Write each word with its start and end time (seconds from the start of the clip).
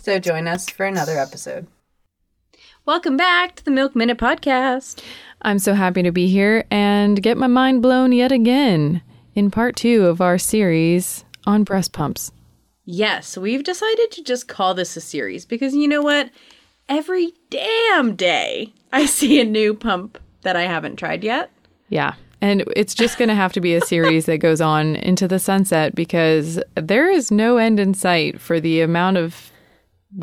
So 0.00 0.18
join 0.18 0.48
us 0.48 0.68
for 0.68 0.86
another 0.86 1.18
episode. 1.18 1.66
Welcome 2.84 3.16
back 3.16 3.56
to 3.56 3.64
the 3.64 3.70
Milk 3.70 3.94
Minute 3.94 4.18
Podcast. 4.18 5.02
I'm 5.42 5.58
so 5.58 5.74
happy 5.74 6.02
to 6.02 6.10
be 6.10 6.28
here 6.28 6.64
and 6.70 7.22
get 7.22 7.36
my 7.36 7.46
mind 7.46 7.82
blown 7.82 8.12
yet 8.12 8.32
again 8.32 9.02
in 9.34 9.50
part 9.50 9.76
two 9.76 10.06
of 10.06 10.20
our 10.20 10.38
series 10.38 11.24
on 11.46 11.64
breast 11.64 11.92
pumps. 11.92 12.32
Yes, 12.84 13.36
we've 13.36 13.62
decided 13.62 14.10
to 14.12 14.24
just 14.24 14.48
call 14.48 14.74
this 14.74 14.96
a 14.96 15.00
series 15.00 15.44
because 15.46 15.74
you 15.74 15.86
know 15.86 16.02
what? 16.02 16.30
Every 16.88 17.32
damn 17.50 18.16
day 18.16 18.72
I 18.92 19.06
see 19.06 19.40
a 19.40 19.44
new 19.44 19.74
pump 19.74 20.18
that 20.42 20.56
I 20.56 20.62
haven't 20.62 20.96
tried 20.96 21.22
yet. 21.22 21.50
Yeah. 21.88 22.14
And 22.40 22.64
it's 22.74 22.94
just 22.94 23.18
going 23.18 23.28
to 23.28 23.36
have 23.36 23.52
to 23.52 23.60
be 23.60 23.74
a 23.74 23.80
series 23.80 24.26
that 24.26 24.38
goes 24.38 24.60
on 24.60 24.96
into 24.96 25.28
the 25.28 25.38
sunset 25.38 25.94
because 25.94 26.60
there 26.74 27.08
is 27.08 27.30
no 27.30 27.56
end 27.58 27.78
in 27.78 27.94
sight 27.94 28.40
for 28.40 28.58
the 28.58 28.80
amount 28.80 29.18
of 29.18 29.51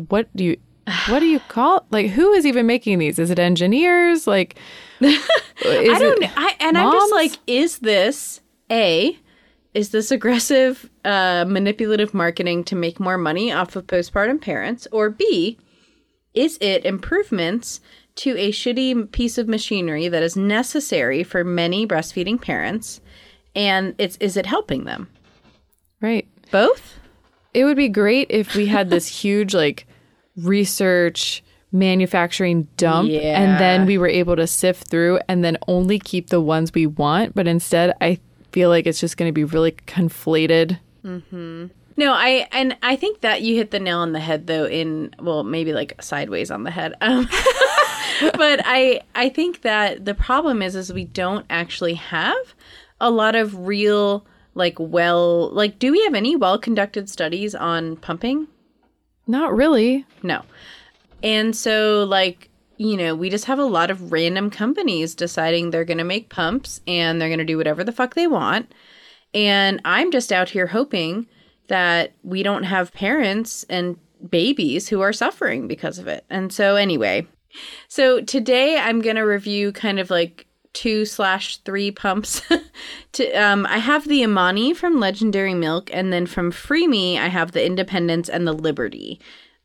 what 0.08 0.28
do 0.36 0.44
you 0.44 0.56
what 1.08 1.20
do 1.20 1.26
you 1.26 1.40
call 1.40 1.86
like 1.90 2.10
who 2.10 2.32
is 2.32 2.46
even 2.46 2.66
making 2.66 2.98
these? 2.98 3.18
Is 3.18 3.30
it 3.30 3.38
engineers? 3.38 4.26
Like 4.26 4.58
I 5.00 5.96
don't 5.98 6.20
know. 6.20 6.28
I, 6.36 6.56
and 6.60 6.76
I'm 6.76 6.92
just 6.92 7.10
moms? 7.10 7.12
like, 7.12 7.38
is 7.46 7.78
this 7.78 8.40
A, 8.70 9.16
is 9.74 9.90
this 9.90 10.10
aggressive 10.10 10.90
uh, 11.04 11.44
manipulative 11.46 12.12
marketing 12.14 12.64
to 12.64 12.76
make 12.76 13.00
more 13.00 13.18
money 13.18 13.52
off 13.52 13.76
of 13.76 13.86
postpartum 13.86 14.40
parents? 14.40 14.86
Or 14.92 15.10
B, 15.10 15.58
is 16.34 16.58
it 16.60 16.84
improvements 16.84 17.80
to 18.16 18.36
a 18.36 18.50
shitty 18.50 19.10
piece 19.12 19.38
of 19.38 19.48
machinery 19.48 20.08
that 20.08 20.22
is 20.22 20.36
necessary 20.36 21.22
for 21.22 21.44
many 21.44 21.86
breastfeeding 21.86 22.40
parents? 22.40 23.00
And 23.54 23.94
it's 23.98 24.16
is 24.18 24.36
it 24.36 24.46
helping 24.46 24.84
them? 24.84 25.08
right. 26.00 26.26
Both? 26.50 26.98
It 27.54 27.64
would 27.64 27.76
be 27.76 27.88
great 27.88 28.26
if 28.30 28.54
we 28.54 28.66
had 28.66 28.90
this 28.90 29.06
huge 29.22 29.54
like 29.54 29.86
research 30.36 31.42
manufacturing 31.72 32.66
dump 32.76 33.08
Yeah. 33.10 33.40
and 33.40 33.60
then 33.60 33.86
we 33.86 33.96
were 33.96 34.08
able 34.08 34.34
to 34.36 34.46
sift 34.46 34.88
through 34.88 35.20
and 35.28 35.44
then 35.44 35.56
only 35.68 35.98
keep 36.00 36.28
the 36.30 36.40
ones 36.40 36.72
we 36.74 36.86
want, 36.86 37.34
but 37.34 37.46
instead 37.46 37.94
I 38.00 38.18
feel 38.50 38.68
like 38.70 38.86
it's 38.86 38.98
just 38.98 39.16
going 39.16 39.28
to 39.28 39.32
be 39.32 39.44
really 39.44 39.72
conflated. 39.72 40.78
mm-hmm. 41.04 41.66
No, 41.96 42.12
I 42.14 42.48
and 42.50 42.76
I 42.82 42.96
think 42.96 43.20
that 43.20 43.42
you 43.42 43.56
hit 43.56 43.72
the 43.72 43.78
nail 43.78 43.98
on 43.98 44.12
the 44.12 44.20
head 44.20 44.46
though 44.46 44.64
in 44.66 45.14
well 45.20 45.42
maybe 45.44 45.72
like 45.74 46.00
sideways 46.02 46.50
on 46.50 46.62
the 46.64 46.70
head. 46.70 46.94
Um, 47.02 47.28
but 48.38 48.62
I 48.64 49.02
I 49.14 49.28
think 49.28 49.62
that 49.62 50.06
the 50.06 50.14
problem 50.14 50.62
is 50.62 50.74
is 50.74 50.92
we 50.92 51.04
don't 51.04 51.44
actually 51.50 51.94
have 51.94 52.54
a 53.02 53.10
lot 53.10 53.34
of 53.34 53.66
real 53.66 54.24
like 54.54 54.76
well 54.78 55.50
like 55.50 55.78
do 55.78 55.92
we 55.92 56.02
have 56.04 56.14
any 56.14 56.36
well 56.36 56.58
conducted 56.58 57.10
studies 57.10 57.54
on 57.54 57.96
pumping? 57.96 58.48
Not 59.26 59.54
really. 59.54 60.06
No. 60.22 60.42
And 61.22 61.54
so 61.54 62.04
like 62.08 62.50
you 62.80 62.96
know, 62.96 63.14
we 63.14 63.28
just 63.28 63.44
have 63.44 63.58
a 63.58 63.64
lot 63.64 63.90
of 63.90 64.10
random 64.10 64.48
companies 64.48 65.14
deciding 65.14 65.68
they're 65.68 65.84
going 65.84 65.98
to 65.98 66.04
make 66.04 66.30
pumps 66.30 66.80
and 66.86 67.20
they're 67.20 67.28
going 67.28 67.38
to 67.38 67.44
do 67.44 67.58
whatever 67.58 67.84
the 67.84 67.92
fuck 67.92 68.14
they 68.14 68.26
want. 68.26 68.72
And 69.34 69.82
I'm 69.84 70.10
just 70.10 70.32
out 70.32 70.48
here 70.48 70.66
hoping 70.66 71.26
that 71.68 72.12
we 72.22 72.42
don't 72.42 72.62
have 72.62 72.94
parents 72.94 73.66
and 73.68 73.98
babies 74.30 74.88
who 74.88 75.02
are 75.02 75.12
suffering 75.12 75.68
because 75.68 75.98
of 75.98 76.08
it. 76.08 76.24
And 76.30 76.54
so, 76.54 76.76
anyway, 76.76 77.26
so 77.86 78.22
today 78.22 78.78
I'm 78.78 79.02
going 79.02 79.16
to 79.16 79.22
review 79.22 79.72
kind 79.72 79.98
of 79.98 80.08
like 80.08 80.46
two 80.72 81.04
slash 81.04 81.58
three 81.58 81.90
pumps. 81.90 82.42
to 83.12 83.32
um, 83.32 83.66
I 83.66 83.78
have 83.78 84.06
the 84.06 84.22
Imani 84.22 84.74
from 84.74 84.96
Legendairy 84.96 85.56
Milk, 85.56 85.90
and 85.92 86.12
then 86.12 86.26
from 86.26 86.50
Freemie, 86.50 87.18
I 87.18 87.28
have 87.28 87.52
the 87.52 87.64
Independence 87.64 88.28
and 88.28 88.46
the 88.46 88.52
Liberty. 88.52 89.20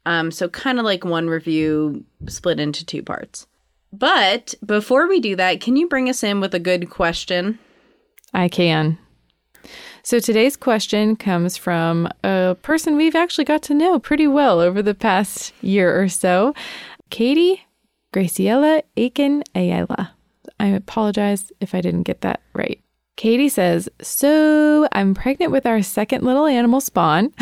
Um, 0.06 0.32
so 0.32 0.48
kind 0.50 0.80
of 0.80 0.86
like 0.86 1.04
one 1.04 1.28
review 1.28 2.06
split 2.28 2.60
into 2.60 2.86
two 2.86 3.02
parts. 3.02 3.48
But 3.92 4.54
before 4.66 5.08
we 5.08 5.20
do 5.20 5.36
that, 5.36 5.62
can 5.62 5.76
you 5.76 5.88
bring 5.88 6.10
us 6.10 6.24
in 6.24 6.42
with 6.42 6.54
a 6.54 6.60
good 6.60 6.90
question? 6.90 7.60
I 8.34 8.50
can. 8.50 8.98
So 10.04 10.20
today's 10.20 10.56
question 10.56 11.16
comes 11.16 11.58
from 11.58 12.08
a 12.24 12.56
person 12.62 12.96
we've 12.96 13.16
actually 13.16 13.46
got 13.46 13.64
to 13.64 13.74
know 13.74 13.98
pretty 13.98 14.28
well 14.28 14.60
over 14.60 14.84
the 14.84 14.94
past 14.94 15.54
year 15.62 16.00
or 16.00 16.08
so, 16.10 16.54
Katie 17.10 17.64
Graciela 18.14 18.84
Aiken 18.98 19.44
Ayala. 19.56 20.15
I 20.60 20.68
apologize 20.68 21.52
if 21.60 21.76
I 21.76 21.82
didn't 21.82 22.04
get 22.04 22.22
that 22.22 22.42
right. 22.54 22.82
Katie 23.16 23.50
says, 23.50 23.88
So 24.02 24.90
I'm 24.92 25.14
pregnant 25.14 25.52
with 25.52 25.66
our 25.66 25.82
second 25.82 26.24
little 26.24 26.46
animal 26.46 26.82
spawn, 26.82 27.34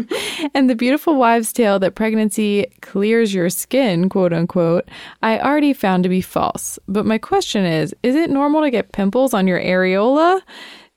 and 0.54 0.68
the 0.68 0.74
beautiful 0.74 1.16
wives' 1.16 1.52
tale 1.52 1.78
that 1.78 1.94
pregnancy 1.94 2.66
clears 2.80 3.32
your 3.32 3.48
skin, 3.48 4.08
quote 4.08 4.32
unquote, 4.32 4.88
I 5.22 5.38
already 5.38 5.72
found 5.72 6.02
to 6.02 6.08
be 6.08 6.20
false. 6.20 6.78
But 6.88 7.06
my 7.06 7.18
question 7.18 7.64
is 7.64 7.94
Is 8.02 8.16
it 8.16 8.30
normal 8.30 8.62
to 8.62 8.70
get 8.70 8.92
pimples 8.92 9.32
on 9.32 9.46
your 9.46 9.60
areola? 9.60 10.40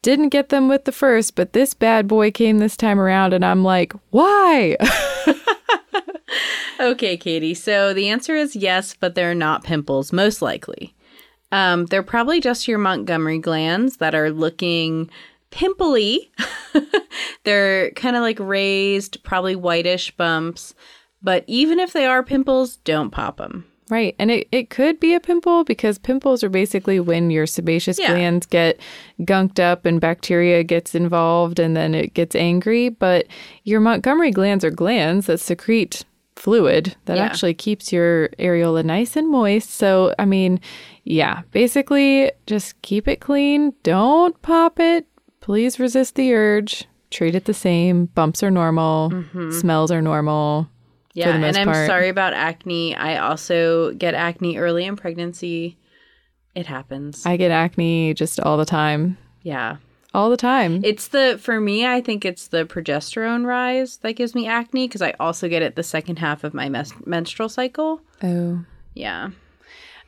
Didn't 0.01 0.29
get 0.29 0.49
them 0.49 0.67
with 0.67 0.85
the 0.85 0.91
first, 0.91 1.35
but 1.35 1.53
this 1.53 1.73
bad 1.73 2.07
boy 2.07 2.31
came 2.31 2.57
this 2.57 2.75
time 2.75 2.99
around, 2.99 3.33
and 3.33 3.45
I'm 3.45 3.63
like, 3.63 3.93
Why? 4.09 4.77
Okay, 6.79 7.15
Katie. 7.15 7.53
So 7.53 7.93
the 7.93 8.09
answer 8.09 8.35
is 8.35 8.55
yes, 8.55 8.95
but 8.99 9.15
they're 9.15 9.35
not 9.35 9.63
pimples, 9.63 10.11
most 10.11 10.41
likely. 10.41 10.93
Um, 11.53 11.85
they're 11.85 12.01
probably 12.03 12.39
just 12.41 12.67
your 12.67 12.79
Montgomery 12.79 13.37
glands 13.39 13.97
that 13.97 14.15
are 14.15 14.31
looking 14.31 15.09
pimply. 15.51 16.31
they're 17.43 17.91
kind 17.91 18.15
of 18.15 18.21
like 18.21 18.39
raised, 18.39 19.23
probably 19.23 19.55
whitish 19.55 20.11
bumps. 20.17 20.73
But 21.21 21.43
even 21.47 21.79
if 21.79 21.93
they 21.93 22.05
are 22.05 22.23
pimples, 22.23 22.77
don't 22.77 23.11
pop 23.11 23.37
them. 23.37 23.65
Right. 23.89 24.15
And 24.17 24.31
it, 24.31 24.47
it 24.51 24.69
could 24.69 24.99
be 24.99 25.13
a 25.13 25.19
pimple 25.19 25.63
because 25.63 25.97
pimples 25.99 26.43
are 26.43 26.49
basically 26.49 26.99
when 26.99 27.29
your 27.29 27.45
sebaceous 27.45 27.99
Yeah. 27.99 28.07
glands 28.13 28.45
get 28.45 28.79
gunked 29.21 29.59
up 29.59 29.85
and 29.85 30.01
bacteria 30.01 30.63
gets 30.63 30.95
involved 30.95 31.59
and 31.59 31.75
then 31.77 31.93
it 31.93 32.13
gets 32.13 32.35
angry. 32.35 32.89
But 32.89 33.27
your 33.63 33.79
Montgomery 33.79 34.31
glands 34.31 34.65
are 34.65 34.71
glands 34.71 35.27
that 35.27 35.39
secrete 35.39 36.03
fluid 36.35 36.95
that 37.05 37.17
Yeah. 37.17 37.23
actually 37.23 37.53
keeps 37.53 37.93
your 37.93 38.29
areola 38.39 38.83
nice 38.83 39.15
and 39.15 39.29
moist. 39.29 39.69
So, 39.69 40.15
I 40.17 40.25
mean, 40.25 40.59
yeah, 41.03 41.41
basically 41.51 42.31
just 42.47 42.81
keep 42.81 43.07
it 43.07 43.19
clean. 43.19 43.73
Don't 43.83 44.39
pop 44.41 44.79
it. 44.79 45.05
Please 45.41 45.79
resist 45.79 46.15
the 46.15 46.33
urge. 46.33 46.85
Treat 47.11 47.35
it 47.35 47.45
the 47.45 47.53
same. 47.53 48.05
Bumps 48.07 48.41
are 48.41 48.51
normal. 48.51 49.09
Mm-hmm. 49.11 49.51
Smells 49.51 49.91
are 49.91 50.01
normal. 50.01 50.69
Yeah, 51.13 51.35
and 51.35 51.55
I'm 51.57 51.67
part. 51.67 51.85
sorry 51.85 52.09
about 52.09 52.33
acne. 52.33 52.95
I 52.95 53.17
also 53.17 53.91
get 53.93 54.15
acne 54.15 54.57
early 54.57 54.85
in 54.85 54.95
pregnancy. 54.95 55.77
It 56.55 56.65
happens. 56.65 57.25
I 57.25 57.37
get 57.37 57.51
acne 57.51 58.13
just 58.15 58.39
all 58.39 58.57
the 58.57 58.65
time. 58.65 59.17
yeah. 59.41 59.77
All 60.15 60.29
the 60.29 60.37
time. 60.37 60.81
It's 60.85 61.07
the 61.07 61.39
for 61.41 61.59
me, 61.59 61.87
I 61.87 61.99
think 61.99 62.23
it's 62.23 62.47
the 62.47 62.65
progesterone 62.65 63.47
rise 63.47 63.97
that 63.97 64.13
gives 64.13 64.35
me 64.35 64.45
acne 64.47 64.87
because 64.87 65.01
I 65.01 65.15
also 65.19 65.49
get 65.49 65.63
it 65.63 65.75
the 65.75 65.81
second 65.81 66.19
half 66.19 66.43
of 66.43 66.53
my 66.53 66.69
mes- 66.69 66.93
menstrual 67.07 67.49
cycle. 67.49 67.99
oh. 68.21 68.63
Yeah. 68.93 69.31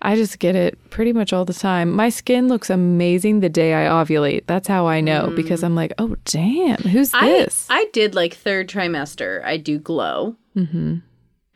I 0.06 0.16
just 0.16 0.38
get 0.38 0.56
it 0.56 0.78
pretty 0.92 1.14
much 1.14 1.34
all 1.34 1.46
the 1.46 1.54
time. 1.54 1.92
My 1.92 2.10
skin 2.10 2.48
looks 2.48 2.70
amazing 2.70 3.40
the 3.40 3.50
day 3.50 3.74
I 3.74 3.90
ovulate. 3.90 4.46
That's 4.46 4.68
how 4.68 4.86
I 4.86 5.02
know 5.02 5.34
because 5.36 5.64
I'm 5.64 5.74
like, 5.74 5.94
oh, 5.98 6.16
damn, 6.26 6.78
who's 6.78 7.10
this? 7.10 7.66
I 7.70 7.80
I 7.80 7.90
did 7.92 8.14
like 8.14 8.36
third 8.36 8.70
trimester. 8.70 9.44
I 9.44 9.58
do 9.58 9.80
glow. 9.80 10.36
Mm-hmm. 10.56 10.98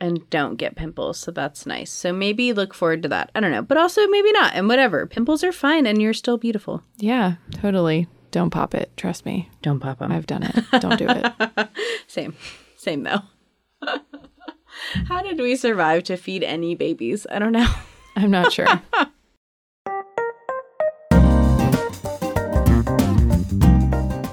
And 0.00 0.30
don't 0.30 0.56
get 0.56 0.74
pimples, 0.74 1.18
so 1.18 1.30
that's 1.30 1.64
nice. 1.64 1.92
So 1.92 2.12
maybe 2.12 2.52
look 2.52 2.74
forward 2.74 3.02
to 3.04 3.08
that. 3.10 3.30
I 3.34 3.40
don't 3.40 3.52
know, 3.52 3.62
but 3.62 3.76
also 3.76 4.04
maybe 4.08 4.32
not, 4.32 4.54
and 4.54 4.66
whatever. 4.66 5.06
Pimples 5.06 5.44
are 5.44 5.52
fine, 5.52 5.86
and 5.86 6.02
you're 6.02 6.14
still 6.14 6.38
beautiful. 6.38 6.82
yeah, 6.98 7.34
totally. 7.52 8.08
Don't 8.30 8.50
pop 8.50 8.74
it. 8.74 8.90
Trust 8.96 9.26
me. 9.26 9.48
Don't 9.62 9.78
pop 9.78 9.98
them. 9.98 10.10
I've 10.10 10.26
done 10.26 10.42
it. 10.44 10.80
Don't 10.80 10.98
do 10.98 11.06
it. 11.08 11.68
Same, 12.06 12.34
same 12.76 13.02
though. 13.04 13.20
How 15.08 15.22
did 15.22 15.38
we 15.38 15.54
survive 15.56 16.04
to 16.04 16.16
feed 16.16 16.42
any 16.42 16.74
babies? 16.74 17.26
I 17.30 17.38
don't 17.38 17.52
know. 17.52 17.68
I'm 18.16 18.30
not 18.30 18.52
sure. 18.52 18.66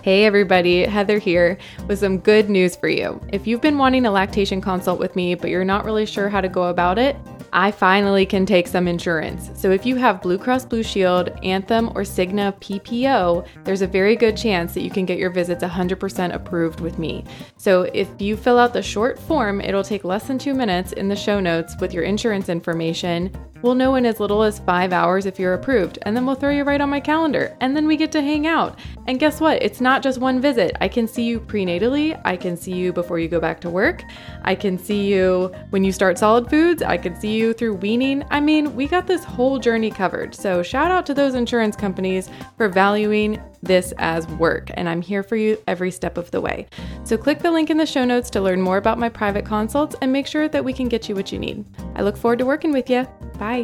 Hey 0.07 0.23
everybody, 0.23 0.85
Heather 0.85 1.19
here 1.19 1.57
with 1.87 1.99
some 1.99 2.19
good 2.19 2.49
news 2.49 2.77
for 2.77 2.87
you. 2.87 3.21
If 3.33 3.45
you've 3.45 3.59
been 3.59 3.77
wanting 3.77 4.05
a 4.05 4.11
lactation 4.11 4.61
consult 4.61 5.01
with 5.01 5.17
me, 5.17 5.35
but 5.35 5.49
you're 5.49 5.65
not 5.65 5.83
really 5.83 6.05
sure 6.05 6.29
how 6.29 6.39
to 6.39 6.47
go 6.47 6.67
about 6.67 6.97
it, 6.97 7.17
I 7.53 7.71
finally 7.71 8.25
can 8.25 8.45
take 8.45 8.67
some 8.67 8.87
insurance. 8.87 9.51
So 9.59 9.71
if 9.71 9.85
you 9.85 9.95
have 9.95 10.21
Blue 10.21 10.37
Cross 10.37 10.65
Blue 10.65 10.83
Shield, 10.83 11.29
Anthem, 11.43 11.89
or 11.89 12.01
Cigna 12.01 12.53
PPO, 12.59 13.47
there's 13.63 13.81
a 13.81 13.87
very 13.87 14.15
good 14.15 14.35
chance 14.35 14.73
that 14.73 14.81
you 14.81 14.89
can 14.89 15.05
get 15.05 15.17
your 15.17 15.29
visits 15.29 15.63
100% 15.63 16.33
approved 16.33 16.79
with 16.79 16.99
me. 16.99 17.23
So 17.57 17.83
if 17.93 18.09
you 18.19 18.35
fill 18.35 18.59
out 18.59 18.73
the 18.73 18.81
short 18.81 19.19
form, 19.19 19.61
it'll 19.61 19.83
take 19.83 20.03
less 20.03 20.27
than 20.27 20.37
two 20.37 20.53
minutes 20.53 20.91
in 20.93 21.07
the 21.07 21.15
show 21.15 21.39
notes 21.39 21.75
with 21.79 21.93
your 21.93 22.03
insurance 22.03 22.49
information. 22.49 23.31
We'll 23.61 23.75
know 23.75 23.95
in 23.95 24.05
as 24.05 24.19
little 24.19 24.43
as 24.43 24.59
five 24.59 24.93
hours 24.93 25.25
if 25.25 25.39
you're 25.39 25.55
approved, 25.55 25.97
and 26.03 26.15
then 26.15 26.25
we'll 26.25 26.35
throw 26.35 26.51
you 26.51 26.63
right 26.63 26.79
on 26.79 26.89
my 26.89 26.99
calendar, 26.99 27.57
and 27.59 27.75
then 27.75 27.87
we 27.87 27.97
get 27.97 28.11
to 28.11 28.21
hang 28.21 28.45
out. 28.45 28.77
And 29.07 29.19
guess 29.19 29.41
what? 29.41 29.61
It's 29.63 29.81
not 29.81 30.03
just 30.03 30.19
one 30.19 30.39
visit. 30.39 30.77
I 30.79 30.87
can 30.87 31.07
see 31.07 31.23
you 31.23 31.39
prenatally, 31.39 32.19
I 32.23 32.37
can 32.37 32.55
see 32.55 32.73
you 32.73 32.93
before 32.93 33.17
you 33.17 33.27
go 33.27 33.39
back 33.39 33.59
to 33.61 33.69
work, 33.69 34.03
I 34.43 34.53
can 34.53 34.77
see 34.77 35.11
you 35.11 35.51
when 35.71 35.83
you 35.83 35.91
start 35.91 36.19
solid 36.19 36.49
foods, 36.49 36.83
I 36.83 36.97
can 36.97 37.19
see 37.19 37.35
you 37.35 37.36
through 37.53 37.75
weaning. 37.75 38.23
I 38.29 38.39
mean, 38.39 38.75
we 38.75 38.87
got 38.87 39.07
this 39.07 39.23
whole 39.23 39.59
journey 39.59 39.91
covered. 39.91 40.35
So, 40.35 40.63
shout 40.63 40.91
out 40.91 41.05
to 41.05 41.13
those 41.13 41.35
insurance 41.35 41.75
companies 41.75 42.29
for 42.57 42.67
valuing 42.67 43.41
this 43.61 43.93
as 43.97 44.27
work, 44.27 44.71
and 44.73 44.89
I'm 44.89 45.01
here 45.01 45.23
for 45.23 45.35
you 45.35 45.57
every 45.67 45.91
step 45.91 46.17
of 46.17 46.31
the 46.31 46.41
way. 46.41 46.67
So, 47.03 47.17
click 47.17 47.39
the 47.39 47.51
link 47.51 47.69
in 47.69 47.77
the 47.77 47.85
show 47.85 48.05
notes 48.05 48.29
to 48.31 48.41
learn 48.41 48.61
more 48.61 48.77
about 48.77 48.97
my 48.97 49.09
private 49.09 49.45
consults 49.45 49.95
and 50.01 50.11
make 50.11 50.27
sure 50.27 50.47
that 50.49 50.65
we 50.65 50.73
can 50.73 50.87
get 50.87 51.07
you 51.07 51.15
what 51.15 51.31
you 51.31 51.39
need. 51.39 51.65
I 51.95 52.01
look 52.01 52.17
forward 52.17 52.39
to 52.39 52.45
working 52.45 52.71
with 52.71 52.89
you. 52.89 53.07
Bye. 53.37 53.63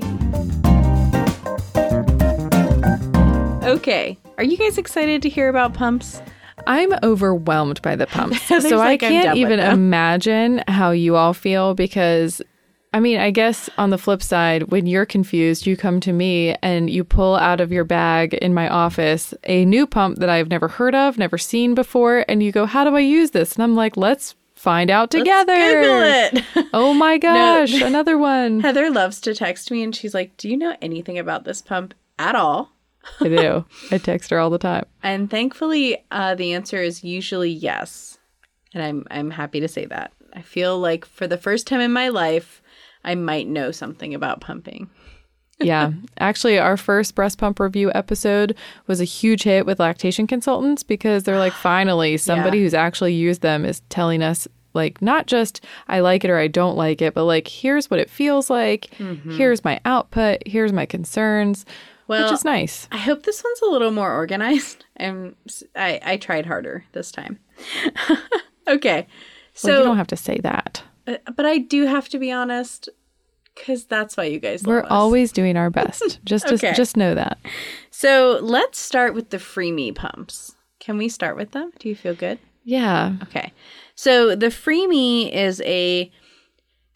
Okay. 3.63 4.17
Are 4.37 4.43
you 4.43 4.57
guys 4.57 4.77
excited 4.77 5.21
to 5.21 5.29
hear 5.29 5.49
about 5.49 5.73
pumps? 5.73 6.21
I'm 6.67 6.93
overwhelmed 7.03 7.81
by 7.81 7.95
the 7.95 8.07
pumps. 8.07 8.41
So 8.47 8.77
like, 8.77 9.03
I 9.03 9.09
can't 9.09 9.37
even 9.37 9.59
imagine 9.59 10.63
how 10.67 10.91
you 10.91 11.15
all 11.15 11.33
feel 11.33 11.73
because 11.73 12.41
I 12.93 12.99
mean, 12.99 13.19
I 13.19 13.31
guess 13.31 13.69
on 13.77 13.89
the 13.89 13.97
flip 13.97 14.21
side, 14.21 14.71
when 14.71 14.85
you're 14.85 15.05
confused, 15.05 15.65
you 15.65 15.75
come 15.75 15.99
to 16.01 16.13
me 16.13 16.55
and 16.61 16.89
you 16.89 17.03
pull 17.03 17.35
out 17.35 17.59
of 17.59 17.71
your 17.71 17.83
bag 17.83 18.35
in 18.35 18.53
my 18.53 18.69
office 18.69 19.33
a 19.45 19.65
new 19.65 19.87
pump 19.87 20.19
that 20.19 20.29
I've 20.29 20.49
never 20.49 20.67
heard 20.67 20.93
of, 20.93 21.17
never 21.17 21.37
seen 21.39 21.73
before, 21.73 22.23
and 22.27 22.43
you 22.43 22.51
go, 22.51 22.65
"How 22.67 22.83
do 22.83 22.95
I 22.95 22.99
use 22.99 23.31
this?" 23.31 23.55
And 23.55 23.63
I'm 23.63 23.75
like, 23.75 23.97
"Let's 23.97 24.35
find 24.53 24.91
out 24.91 25.09
together." 25.11 25.55
Google 25.55 26.01
it. 26.03 26.43
Oh 26.75 26.93
my 26.93 27.19
gosh, 27.19 27.73
another 27.81 28.17
one. 28.17 28.59
Heather 28.61 28.89
loves 28.89 29.21
to 29.21 29.35
text 29.35 29.69
me 29.69 29.83
and 29.83 29.95
she's 29.95 30.15
like, 30.15 30.35
Do 30.37 30.49
you 30.49 30.57
know 30.57 30.75
anything 30.81 31.19
about 31.19 31.43
this 31.43 31.61
pump 31.61 31.93
at 32.17 32.35
all? 32.35 32.71
I 33.19 33.27
do. 33.27 33.65
I 33.91 33.99
text 33.99 34.31
her 34.31 34.39
all 34.39 34.49
the 34.49 34.57
time. 34.57 34.85
And 35.03 35.29
thankfully, 35.29 36.03
uh, 36.09 36.33
the 36.33 36.53
answer 36.53 36.81
is 36.81 37.03
usually 37.03 37.51
yes. 37.51 38.17
And 38.73 38.81
I'm 38.81 39.05
I'm 39.11 39.29
happy 39.29 39.59
to 39.59 39.67
say 39.67 39.85
that. 39.85 40.13
I 40.33 40.41
feel 40.41 40.79
like 40.79 41.05
for 41.05 41.27
the 41.27 41.37
first 41.37 41.67
time 41.67 41.79
in 41.79 41.93
my 41.93 42.09
life, 42.09 42.62
I 43.03 43.15
might 43.15 43.47
know 43.47 43.71
something 43.71 44.13
about 44.13 44.41
pumping. 44.41 44.89
yeah. 45.59 45.91
Actually, 46.19 46.57
our 46.59 46.77
first 46.77 47.15
breast 47.15 47.37
pump 47.37 47.59
review 47.59 47.91
episode 47.93 48.55
was 48.87 48.99
a 49.01 49.05
huge 49.05 49.43
hit 49.43 49.65
with 49.65 49.79
lactation 49.79 50.27
consultants 50.27 50.83
because 50.83 51.23
they're 51.23 51.37
like, 51.39 51.53
finally, 51.71 52.17
somebody 52.17 52.57
Yeah. 52.57 52.63
who's 52.63 52.73
actually 52.73 53.13
used 53.13 53.41
them 53.41 53.65
is 53.65 53.81
telling 53.89 54.21
us, 54.23 54.47
like, 54.73 55.01
not 55.01 55.27
just 55.27 55.63
I 55.87 55.99
like 55.99 56.23
it 56.23 56.29
or 56.31 56.37
I 56.37 56.47
don't 56.47 56.75
like 56.75 57.01
it, 57.01 57.13
but 57.13 57.25
like, 57.25 57.47
here's 57.47 57.89
what 57.91 57.99
it 57.99 58.09
feels 58.09 58.49
like. 58.49 58.87
Mm-hmm. 58.97 59.37
Here's 59.37 59.63
my 59.63 59.79
output. 59.85 60.41
Here's 60.47 60.73
my 60.73 60.85
concerns, 60.87 61.65
Well, 62.07 62.23
which 62.23 62.33
is 62.33 62.43
nice. 62.43 62.87
I 62.91 62.97
hope 62.97 63.23
this 63.23 63.43
one's 63.43 63.61
a 63.61 63.67
little 63.71 63.91
more 63.91 64.11
organized. 64.11 64.85
I'm 64.99 65.35
I, 65.75 65.99
I 66.03 66.17
tried 66.17 66.45
harder 66.47 66.85
this 66.93 67.11
time. 67.11 67.37
okay. 68.67 69.07
So 69.53 69.69
well, 69.69 69.79
you 69.79 69.85
don't 69.85 69.97
have 69.97 70.07
to 70.07 70.17
say 70.17 70.39
that. 70.43 70.81
Uh, 71.07 71.17
but 71.35 71.45
I 71.45 71.57
do 71.57 71.85
have 71.85 72.09
to 72.09 72.19
be 72.19 72.31
honest, 72.31 72.89
because 73.55 73.85
that's 73.85 74.15
why 74.17 74.25
you 74.25 74.39
guys. 74.39 74.63
We're 74.63 74.81
us. 74.83 74.87
always 74.89 75.31
doing 75.31 75.57
our 75.57 75.69
best. 75.69 76.19
Just, 76.25 76.45
Okay. 76.45 76.57
just, 76.57 76.77
just 76.77 76.97
know 76.97 77.13
that. 77.15 77.37
So 77.91 78.39
let's 78.41 78.79
start 78.79 79.13
with 79.13 79.29
the 79.29 79.39
Freemie 79.39 79.91
pumps. 79.91 80.55
Can 80.79 80.97
we 80.97 81.09
start 81.09 81.35
with 81.37 81.51
them? 81.51 81.71
Do 81.79 81.87
you 81.89 81.95
feel 81.95 82.13
good? 82.15 82.39
Yeah. 82.63 83.13
Okay. 83.23 83.51
So 83.95 84.35
the 84.35 84.49
Freemie 84.49 85.33
is 85.33 85.61
a 85.65 86.11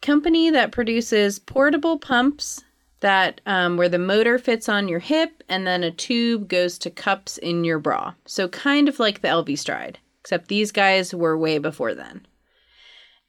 company 0.02 0.50
that 0.50 0.72
produces 0.72 1.38
portable 1.38 1.98
pumps 1.98 2.64
that 3.00 3.40
um, 3.46 3.76
where 3.76 3.88
the 3.88 3.98
motor 3.98 4.38
fits 4.38 4.68
on 4.68 4.88
your 4.88 4.98
hip 4.98 5.42
and 5.48 5.66
then 5.66 5.84
a 5.84 5.90
tube 5.90 6.48
goes 6.48 6.78
to 6.78 6.90
cups 6.90 7.38
in 7.38 7.64
your 7.64 7.78
bra. 7.78 8.14
So 8.26 8.48
kind 8.48 8.88
of 8.88 8.98
like 8.98 9.20
the 9.22 9.28
Elvie 9.28 9.56
Stride, 9.58 9.98
except 10.20 10.48
these 10.48 10.72
guys 10.72 11.14
were 11.14 11.38
way 11.38 11.58
before 11.58 11.94
then. 11.94 12.26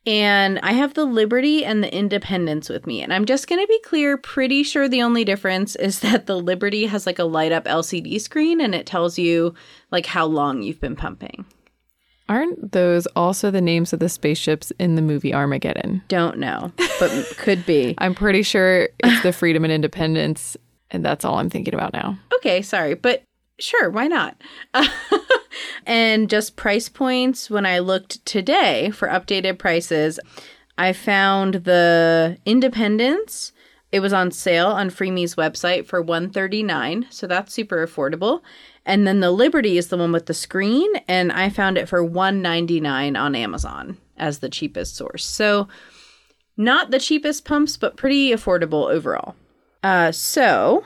And 0.06 0.60
I 0.60 0.72
have 0.72 0.94
the 0.94 1.06
Liberty 1.06 1.66
and 1.66 1.84
the 1.84 1.94
Independence 1.94 2.70
with 2.70 2.88
me. 2.88 3.02
And 3.02 3.14
I'm 3.14 3.26
just 3.26 3.48
going 3.48 3.62
to 3.62 3.68
be 3.68 3.80
clear, 3.82 4.18
pretty 4.18 4.64
sure 4.64 4.88
the 4.88 5.04
only 5.04 5.24
difference 5.24 5.76
is 5.76 6.00
that 6.02 6.26
the 6.26 6.38
Liberty 6.38 6.86
has 6.86 7.06
like 7.06 7.20
a 7.20 7.24
light 7.26 7.52
up 7.52 7.66
LCD 7.66 8.20
screen 8.20 8.62
and 8.62 8.74
it 8.74 8.86
tells 8.86 9.20
you 9.20 9.54
like 9.92 10.06
how 10.06 10.26
long 10.26 10.62
you've 10.62 10.82
been 10.82 10.96
pumping. 10.96 11.46
Aren't 12.30 12.74
those 12.74 13.08
also 13.16 13.50
the 13.50 13.60
names 13.60 13.92
of 13.92 14.00
the 14.00 14.08
spaceships 14.08 14.72
in 14.78 14.94
the 14.94 15.02
movie 15.02 15.34
Armageddon? 15.34 16.04
Don't 16.10 16.38
know, 16.38 16.72
but 17.00 17.10
could 17.38 17.66
be. 17.66 17.96
I'm 17.98 18.14
pretty 18.14 18.44
sure 18.44 18.90
it's 19.04 19.24
the 19.24 19.34
freedom 19.34 19.64
and 19.64 19.74
independence, 19.74 20.56
and 20.92 21.04
that's 21.04 21.26
all 21.26 21.40
I'm 21.40 21.50
thinking 21.50 21.74
about 21.74 21.92
now. 21.92 22.20
Okay, 22.36 22.62
sorry, 22.62 22.94
but 22.94 23.24
sure, 23.60 23.90
why 23.90 24.08
not? 24.08 24.42
and 25.86 26.30
just 26.30 26.56
price 26.56 26.90
points, 26.90 27.50
when 27.50 27.66
I 27.66 27.80
looked 27.80 28.26
today 28.26 28.90
for 28.92 29.08
updated 29.08 29.60
prices, 29.60 30.20
I 30.78 30.94
found 30.94 31.56
the 31.66 32.38
Independence. 32.46 33.52
It 33.92 34.00
was 34.00 34.14
on 34.14 34.32
sale 34.32 34.68
on 34.68 34.90
Freemie's 34.90 35.36
website 35.36 35.88
for 35.88 36.02
139 36.02 37.08
so 37.10 37.28
that's 37.28 37.54
super 37.54 37.86
affordable. 37.86 38.42
And 38.86 39.06
then 39.06 39.20
the 39.20 39.32
Liberty 39.32 39.78
is 39.78 39.88
the 39.88 39.98
one 39.98 40.12
with 40.12 40.26
the 40.26 40.34
screen, 40.34 40.90
and 41.08 41.32
I 41.32 41.50
found 41.50 41.78
it 41.78 41.90
for 41.90 42.04
199 42.04 43.16
on 43.16 43.36
Amazon 43.36 43.98
as 44.18 44.40
the 44.40 44.50
cheapest 44.50 44.96
source. 44.96 45.26
So 45.26 45.68
not 46.58 46.92
the 46.92 47.00
cheapest 47.00 47.46
pumps, 47.46 47.78
but 47.78 47.98
pretty 47.98 48.32
affordable 48.32 48.90
overall. 48.90 49.36
Uh, 49.84 50.12
so 50.12 50.84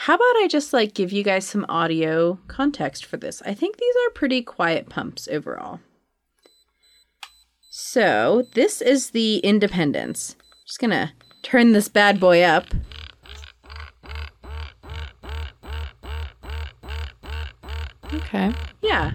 how 0.00 0.14
about 0.14 0.36
I 0.36 0.48
just 0.48 0.72
like 0.72 0.94
give 0.94 1.12
you 1.12 1.22
guys 1.22 1.46
some 1.46 1.66
audio 1.68 2.38
context 2.48 3.04
for 3.04 3.18
this? 3.18 3.42
I 3.44 3.52
think 3.52 3.76
these 3.76 3.94
are 4.06 4.14
pretty 4.14 4.40
quiet 4.40 4.88
pumps 4.88 5.28
overall. 5.30 5.80
So, 7.68 8.46
this 8.54 8.80
is 8.80 9.10
the 9.10 9.40
Independence. 9.40 10.36
Just 10.66 10.78
gonna 10.78 11.12
turn 11.42 11.72
this 11.72 11.88
bad 11.88 12.18
boy 12.18 12.40
up. 12.40 12.64
Okay. 18.14 18.54
Yeah. 18.80 19.12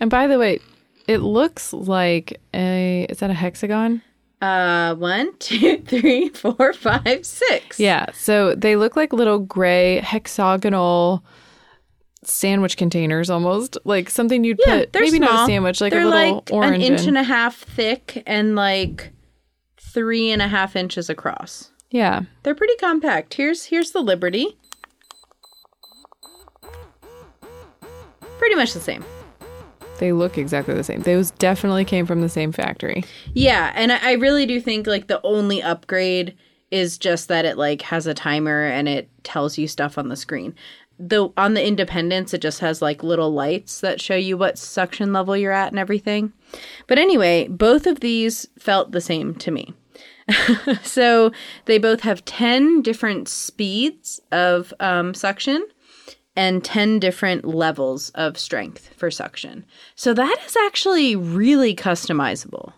And 0.00 0.10
by 0.10 0.26
the 0.26 0.40
way, 0.40 0.58
it 1.06 1.18
looks 1.18 1.72
like 1.72 2.40
a 2.52 3.06
is 3.08 3.20
that 3.20 3.30
a 3.30 3.34
hexagon? 3.34 4.02
Uh, 4.40 4.94
one, 4.94 5.34
two, 5.38 5.78
three, 5.86 6.28
four, 6.30 6.72
five, 6.72 7.26
six. 7.26 7.78
Yeah. 7.78 8.06
So 8.12 8.54
they 8.54 8.76
look 8.76 8.96
like 8.96 9.12
little 9.12 9.38
gray 9.38 10.00
hexagonal 10.00 11.22
sandwich 12.24 12.76
containers 12.76 13.28
almost. 13.30 13.76
Like 13.84 14.08
something 14.10 14.42
you'd 14.44 14.60
Yeah, 14.66 14.80
put 14.80 14.94
maybe 14.94 15.18
not 15.18 15.30
small. 15.30 15.44
a 15.44 15.46
sandwich, 15.46 15.80
like 15.80 15.92
they're 15.92 16.02
a 16.02 16.08
little 16.08 16.34
like 16.36 16.52
orange. 16.52 16.74
an 16.76 16.80
inch 16.82 17.00
and- 17.00 17.08
and 17.08 17.18
a 17.18 17.22
half 17.22 17.56
thick 17.56 18.22
and 18.26 18.56
like 18.56 19.12
three 19.78 20.30
and 20.30 20.40
a 20.40 20.48
half 20.48 20.74
inches 20.76 21.10
across. 21.10 21.70
yeah. 21.90 22.22
They're 22.42 22.54
pretty 22.54 22.76
compact. 22.76 23.34
Here's 23.34 23.64
here's 23.66 23.90
the 23.90 24.00
Liberty. 24.00 24.56
Pretty 28.38 28.54
much 28.54 28.72
the 28.72 28.80
same. 28.80 29.04
They 30.00 30.12
look 30.12 30.38
exactly 30.38 30.72
the 30.72 30.82
same. 30.82 31.02
Those 31.02 31.30
definitely 31.32 31.84
came 31.84 32.06
from 32.06 32.22
the 32.22 32.28
same 32.30 32.52
factory. 32.52 33.04
Yeah, 33.34 33.70
and 33.74 33.92
I, 33.92 34.12
really 34.12 34.46
do 34.46 34.58
think 34.58 34.86
like 34.86 35.08
the 35.08 35.20
only 35.22 35.62
upgrade 35.62 36.34
is 36.70 36.96
just 36.96 37.28
that 37.28 37.44
it 37.44 37.58
like 37.58 37.82
has 37.82 38.06
a 38.06 38.14
timer 38.14 38.64
and 38.64 38.88
it 38.88 39.10
tells 39.24 39.58
you 39.58 39.68
stuff 39.68 39.98
on 39.98 40.08
the 40.08 40.16
screen. 40.16 40.54
The 40.98 41.28
on 41.36 41.52
the 41.52 41.66
Independence, 41.66 42.32
it 42.32 42.40
just 42.40 42.60
has 42.60 42.80
like 42.80 43.02
little 43.02 43.30
lights 43.30 43.80
that 43.80 44.00
show 44.00 44.16
you 44.16 44.38
what 44.38 44.56
suction 44.56 45.12
level 45.12 45.36
you're 45.36 45.52
at 45.52 45.70
and 45.70 45.78
everything. 45.78 46.32
But 46.86 46.98
anyway, 46.98 47.46
both 47.48 47.86
of 47.86 48.00
these 48.00 48.48
felt 48.58 48.92
the 48.92 49.02
same 49.02 49.34
to 49.34 49.50
me. 49.50 49.74
so 50.82 51.30
they 51.66 51.76
both 51.76 52.00
have 52.00 52.24
10 52.24 52.80
different 52.80 53.28
speeds 53.28 54.18
of 54.32 54.72
um, 54.80 55.12
suction 55.12 55.66
and 56.36 56.64
10 56.64 56.98
different 56.98 57.44
levels 57.44 58.10
of 58.10 58.38
strength 58.38 58.90
for 58.96 59.10
suction. 59.10 59.64
So 59.94 60.14
that 60.14 60.36
is 60.46 60.56
actually 60.56 61.16
really 61.16 61.74
customizable. 61.74 62.72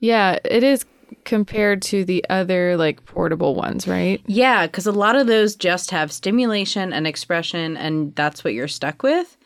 Yeah, 0.00 0.38
it 0.44 0.62
is 0.62 0.84
compared 1.24 1.82
to 1.82 2.04
the 2.04 2.24
other 2.28 2.76
like 2.76 3.04
portable 3.04 3.54
ones, 3.54 3.88
right? 3.88 4.22
Yeah, 4.26 4.66
because 4.66 4.86
a 4.86 4.92
lot 4.92 5.16
of 5.16 5.26
those 5.26 5.56
just 5.56 5.90
have 5.90 6.12
stimulation 6.12 6.92
and 6.92 7.06
expression, 7.06 7.76
and 7.76 8.14
that's 8.14 8.44
what 8.44 8.54
you're 8.54 8.68
stuck 8.68 9.02
with. 9.02 9.36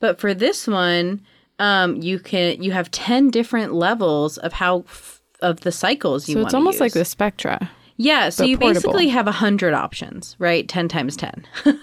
But 0.00 0.18
for 0.18 0.34
this 0.34 0.66
one, 0.66 1.22
um, 1.58 1.96
you 1.96 2.18
can 2.18 2.62
you 2.62 2.72
have 2.72 2.90
ten 2.90 3.30
different 3.30 3.72
levels 3.72 4.38
of 4.38 4.52
how 4.52 4.80
f- 4.80 5.20
of 5.40 5.60
the 5.60 5.72
cycles 5.72 6.28
you 6.28 6.34
So 6.34 6.40
it's 6.42 6.54
almost 6.54 6.80
like 6.80 6.92
the 6.92 7.04
Spectra. 7.04 7.70
Yeah, 7.96 8.30
so 8.30 8.44
you 8.44 8.58
portable. 8.58 8.80
basically 8.80 9.08
have 9.08 9.28
a 9.28 9.32
hundred 9.32 9.74
options, 9.74 10.34
right? 10.38 10.66
Ten 10.68 10.88
times 10.88 11.16
ten, 11.16 11.46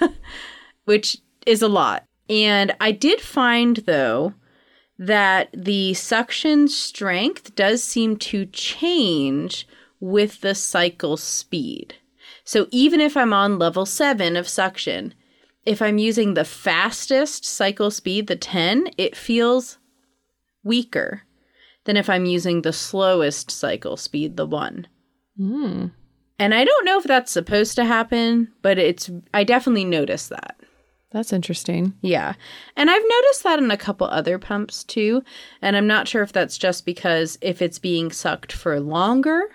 which 0.90 1.18
is 1.46 1.62
a 1.62 1.68
lot. 1.68 2.04
And 2.28 2.76
I 2.82 2.92
did 2.92 3.22
find 3.22 3.78
though 3.78 4.34
that 4.98 5.50
the 5.54 5.94
suction 5.94 6.68
strength 6.68 7.54
does 7.54 7.84
seem 7.84 8.18
to 8.18 8.48
change 8.48 9.68
with 10.00 10.42
the 10.42 10.56
cycle 10.56 11.16
speed. 11.16 11.94
So 12.44 12.66
even 12.72 13.02
if 13.02 13.16
I'm 13.16 13.34
on 13.34 13.60
level 13.60 13.86
seven 13.86 14.36
of 14.36 14.50
suction, 14.50 15.14
if 15.64 15.80
I'm 15.80 16.00
using 16.00 16.34
the 16.34 16.44
fastest 16.44 17.46
cycle 17.46 17.92
speed, 17.92 18.26
the 18.26 18.36
10, 18.36 18.90
it 18.98 19.16
feels 19.16 19.78
weaker 20.64 21.22
than 21.84 21.98
if 21.98 22.10
I'm 22.10 22.26
using 22.26 22.64
the 22.64 22.74
slowest 22.74 23.52
cycle 23.52 23.96
speed, 23.96 24.38
the 24.38 24.48
1. 24.48 24.88
Hmm. 25.38 25.86
And 26.40 26.56
I 26.56 26.66
don't 26.66 26.86
know 26.86 26.98
if 26.98 27.04
that's 27.04 27.32
supposed 27.32 27.76
to 27.76 27.86
happen, 27.86 28.52
but 28.64 28.80
it's 28.80 29.12
I 29.36 29.44
definitely 29.44 29.86
noticed 29.86 30.30
that. 30.30 30.56
That's 31.12 31.34
interesting. 31.34 31.94
Yeah. 32.02 32.34
And 32.76 32.90
I've 32.90 33.02
noticed 33.02 33.44
that 33.44 33.60
in 33.60 33.72
a 33.72 33.78
couple 33.78 34.08
other 34.08 34.38
pumps 34.38 34.84
too. 34.84 35.24
And 35.62 35.76
I'm 35.76 35.88
not 35.88 36.08
sure 36.08 36.22
if 36.22 36.32
that's 36.34 36.58
just 36.58 36.86
because 36.86 37.38
if 37.42 37.62
it's 37.62 37.80
being 37.80 38.12
sucked 38.12 38.52
for 38.52 38.80
longer, 38.80 39.50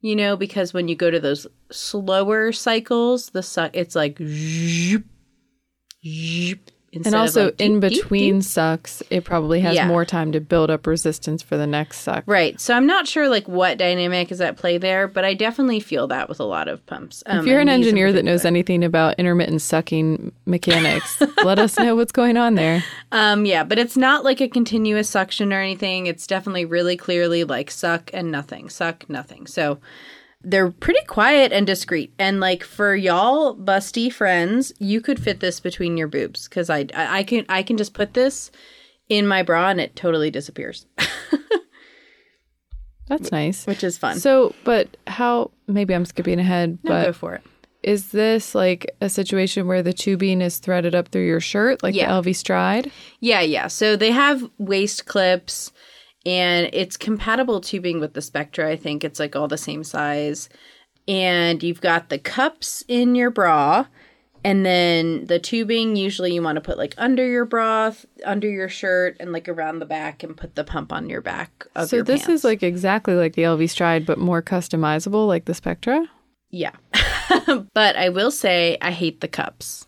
you 0.00 0.16
know, 0.16 0.36
because 0.36 0.74
when 0.74 0.88
you 0.88 0.96
go 0.96 1.10
to 1.10 1.20
those 1.20 1.46
slower 1.70 2.52
cycles, 2.52 3.30
the 3.30 3.42
suck 3.42 3.76
it's 3.76 3.94
like 3.94 4.18
instead 4.20 5.04
And 6.94 7.14
also 7.14 7.46
like, 7.46 7.60
in 7.60 7.80
deep, 7.80 7.90
deep, 7.90 8.02
between 8.02 8.34
deep. 8.36 8.44
sucks, 8.44 9.02
it 9.10 9.22
probably 9.24 9.60
has 9.60 9.74
Yeah. 9.74 9.86
more 9.86 10.04
time 10.06 10.32
to 10.32 10.40
build 10.40 10.70
up 10.70 10.86
resistance 10.86 11.42
for 11.42 11.56
the 11.58 11.66
next 11.66 11.98
suck. 12.00 12.24
Right. 12.26 12.58
So 12.58 12.74
I'm 12.74 12.86
not 12.86 13.06
sure 13.06 13.28
like 13.28 13.46
what 13.46 13.76
dynamic 13.76 14.32
is 14.32 14.40
at 14.40 14.56
play 14.56 14.78
there, 14.78 15.06
but 15.06 15.24
I 15.24 15.34
definitely 15.34 15.80
feel 15.80 16.06
that 16.08 16.28
with 16.30 16.40
a 16.40 16.44
lot 16.44 16.66
of 16.66 16.84
pumps. 16.86 17.22
If 17.26 17.32
Um, 17.40 17.46
you're 17.46 17.60
an 17.60 17.68
and 17.68 17.82
these 17.82 17.88
in 17.88 17.94
engineer 17.98 18.12
that 18.14 18.24
knows 18.24 18.44
anything 18.46 18.82
about 18.82 19.16
intermittent 19.18 19.60
sucking 19.60 20.32
mechanics, 20.46 21.20
let 21.44 21.58
us 21.58 21.78
know 21.78 21.94
what's 21.94 22.12
going 22.12 22.36
on 22.38 22.54
there. 22.54 22.82
Um, 23.12 23.44
yeah, 23.44 23.64
but 23.64 23.78
it's 23.78 23.96
not 23.96 24.24
like 24.24 24.40
a 24.40 24.48
continuous 24.48 25.10
suction 25.10 25.52
or 25.52 25.60
anything. 25.60 26.06
It's 26.06 26.26
definitely 26.26 26.64
really 26.64 26.96
clearly 26.96 27.44
like 27.44 27.70
suck 27.70 28.10
and 28.14 28.32
nothing, 28.32 28.70
suck, 28.70 29.08
nothing. 29.10 29.46
So 29.46 29.78
they're 30.42 30.70
pretty 30.70 31.04
quiet 31.06 31.52
and 31.52 31.66
discreet. 31.66 32.12
And 32.18 32.38
like 32.40 32.62
for 32.62 32.94
y'all 32.94 33.56
busty 33.56 34.12
friends, 34.12 34.72
you 34.78 35.00
could 35.00 35.20
fit 35.20 35.40
this 35.40 35.58
between 35.60 35.96
your 35.96 36.08
boobs 36.08 36.48
because 36.48 36.70
I, 36.70 36.86
I 36.94 37.18
I 37.18 37.22
can 37.24 37.44
I 37.48 37.62
can 37.62 37.76
just 37.76 37.92
put 37.94 38.14
this 38.14 38.50
in 39.08 39.26
my 39.26 39.42
bra 39.42 39.70
and 39.70 39.80
it 39.80 39.96
totally 39.96 40.30
disappears, 40.30 40.86
That's 43.08 43.32
nice. 43.32 43.66
which 43.66 43.82
is 43.82 43.96
fun. 43.96 44.18
So, 44.20 44.54
but 44.64 44.96
how, 45.06 45.50
maybe 45.66 45.94
I'm 45.94 46.04
skipping 46.04 46.38
ahead, 46.38 46.78
No, 46.84 46.90
go 46.90 47.04
but 47.06 47.16
for 47.16 47.34
it. 47.36 47.42
is 47.82 48.10
this 48.12 48.54
like 48.54 48.94
a 49.00 49.08
situation 49.08 49.66
where 49.66 49.82
the 49.82 49.94
tubing 49.94 50.42
is 50.42 50.58
threaded 50.58 50.94
up 50.94 51.08
through 51.08 51.24
your 51.26 51.40
shirt, 51.40 51.82
like 51.82 51.94
Yeah. 51.94 52.06
the 52.20 52.30
Elvie 52.30 52.36
Stride? 52.36 52.92
Yeah, 53.20 53.40
yeah. 53.40 53.68
So 53.68 53.96
they 53.96 54.10
have 54.10 54.42
waist 54.58 55.06
clips 55.06 55.72
and 56.28 56.68
it's 56.74 56.98
compatible 56.98 57.58
tubing 57.58 58.00
with 58.00 58.12
the 58.12 58.20
Spectra. 58.20 58.68
I 58.70 58.76
think 58.76 59.02
it's 59.02 59.18
like 59.18 59.34
all 59.34 59.48
the 59.48 59.56
same 59.56 59.82
size. 59.82 60.50
And 61.08 61.62
you've 61.62 61.80
got 61.80 62.10
the 62.10 62.18
cups 62.18 62.84
in 62.86 63.14
your 63.14 63.30
bra. 63.30 63.86
And 64.44 64.64
then 64.64 65.24
the 65.24 65.38
tubing, 65.38 65.96
usually 65.96 66.34
you 66.34 66.42
want 66.42 66.56
to 66.56 66.60
put 66.60 66.76
like 66.76 66.94
under 66.98 67.26
your 67.26 67.46
bra, 67.46 67.92
under 68.26 68.46
your 68.48 68.68
shirt, 68.68 69.16
and 69.18 69.32
like 69.32 69.48
around 69.48 69.78
the 69.78 69.86
back, 69.86 70.22
and 70.22 70.36
put 70.36 70.54
the 70.54 70.64
pump 70.64 70.92
on 70.92 71.08
your 71.08 71.22
back 71.22 71.66
of 71.74 71.88
So 71.88 71.96
your 71.96 72.04
this 72.04 72.26
pants. 72.26 72.40
is 72.40 72.44
like 72.44 72.62
exactly 72.62 73.14
like 73.14 73.34
the 73.34 73.42
Elvie 73.42 73.70
Stride, 73.70 74.04
but 74.04 74.18
more 74.18 74.42
customizable, 74.42 75.26
like 75.26 75.46
the 75.46 75.54
Spectra. 75.54 76.06
Yeah. 76.50 76.76
but 77.74 77.96
I 77.96 78.10
will 78.10 78.30
say 78.30 78.76
I 78.82 78.90
hate 78.90 79.22
the 79.22 79.28
cups. 79.28 79.86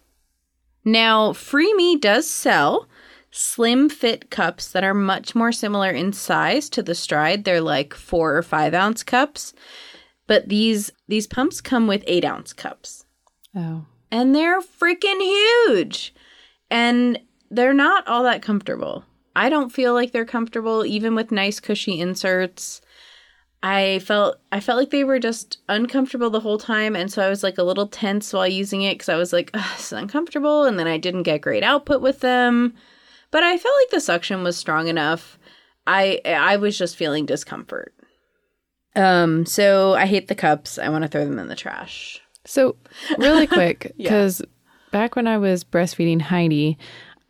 Now, 0.87 1.35
Freemie 1.35 1.99
does 1.99 2.27
sell 2.27 2.89
slim 3.31 3.89
fit 3.89 4.31
cups 4.31 4.73
that 4.73 4.85
are 4.85 4.95
much 4.95 5.35
more 5.35 5.53
similar 5.53 5.91
in 5.91 6.13
size 6.13 6.69
to 6.71 6.83
the 6.83 6.95
Stride. 6.95 7.45
They're 7.45 7.61
like 7.61 7.95
four 7.95 8.37
or 8.37 8.43
five 8.43 8.75
ounce 8.75 9.03
cups. 9.03 9.53
But 10.27 10.49
these 10.49 10.91
these 11.09 11.27
pumps 11.27 11.61
come 11.61 11.87
with 11.87 12.05
eight 12.07 12.25
ounce 12.25 12.53
cups. 12.53 13.05
Oh. 13.55 13.85
And 14.11 14.35
they're 14.35 14.61
freaking 14.61 15.21
huge. 15.21 16.15
And 16.71 17.19
they're 17.51 17.75
not 17.75 18.07
all 18.07 18.23
that 18.25 18.43
comfortable. 18.43 19.05
I 19.35 19.49
don't 19.49 19.71
feel 19.71 19.95
like 19.95 20.13
they're 20.13 20.25
comfortable 20.25 20.85
even 20.85 21.15
with 21.15 21.33
nice 21.33 21.61
cushy 21.61 22.01
inserts. 22.01 22.81
I 23.63 24.01
felt 24.01 24.39
I 24.51 24.61
felt 24.61 24.79
like 24.79 24.91
they 24.91 25.05
were 25.05 25.19
just 25.19 25.59
uncomfortable 25.69 26.31
the 26.31 26.41
whole 26.41 26.59
time 26.59 26.97
and 26.97 27.13
so 27.13 27.23
I 27.23 27.29
was 27.29 27.43
like 27.43 27.59
a 27.59 27.63
little 27.63 27.87
tense 27.87 28.33
while 28.33 28.47
using 28.47 28.83
it 28.83 28.99
cuz 28.99 29.09
I 29.09 29.17
was 29.17 29.33
like 29.33 29.51
"Ugh, 29.53 29.65
it's 29.75 29.93
uncomfortable 29.93 30.65
and 30.65 30.79
then 30.79 30.87
I 30.87 30.97
didn't 30.97 31.25
get 31.25 31.43
great 31.43 31.63
output 31.63 32.01
with 32.01 32.21
them. 32.21 32.75
But 33.31 33.43
I 33.43 33.57
felt 33.59 33.75
like 33.83 33.91
the 33.91 34.01
suction 34.01 34.43
was 34.43 34.57
strong 34.57 34.89
enough. 34.89 35.39
I 35.87 36.21
I 36.27 36.57
was 36.57 36.77
just 36.77 36.97
feeling 36.97 37.27
discomfort. 37.27 37.95
Um 38.97 39.47
so 39.47 39.95
I 39.95 40.07
hate 40.07 40.29
the 40.29 40.35
cups. 40.35 40.79
I 40.79 40.89
want 40.89 41.03
to 41.03 41.09
throw 41.09 41.25
them 41.25 41.39
in 41.39 41.49
the 41.49 41.57
trash. 41.57 42.21
So, 42.47 42.77
really 43.19 43.47
quick, 43.59 43.93
because 43.99 44.41
back 44.91 45.15
when 45.15 45.29
I 45.29 45.37
was 45.39 45.63
breastfeeding 45.63 46.23
Heidi, 46.23 46.79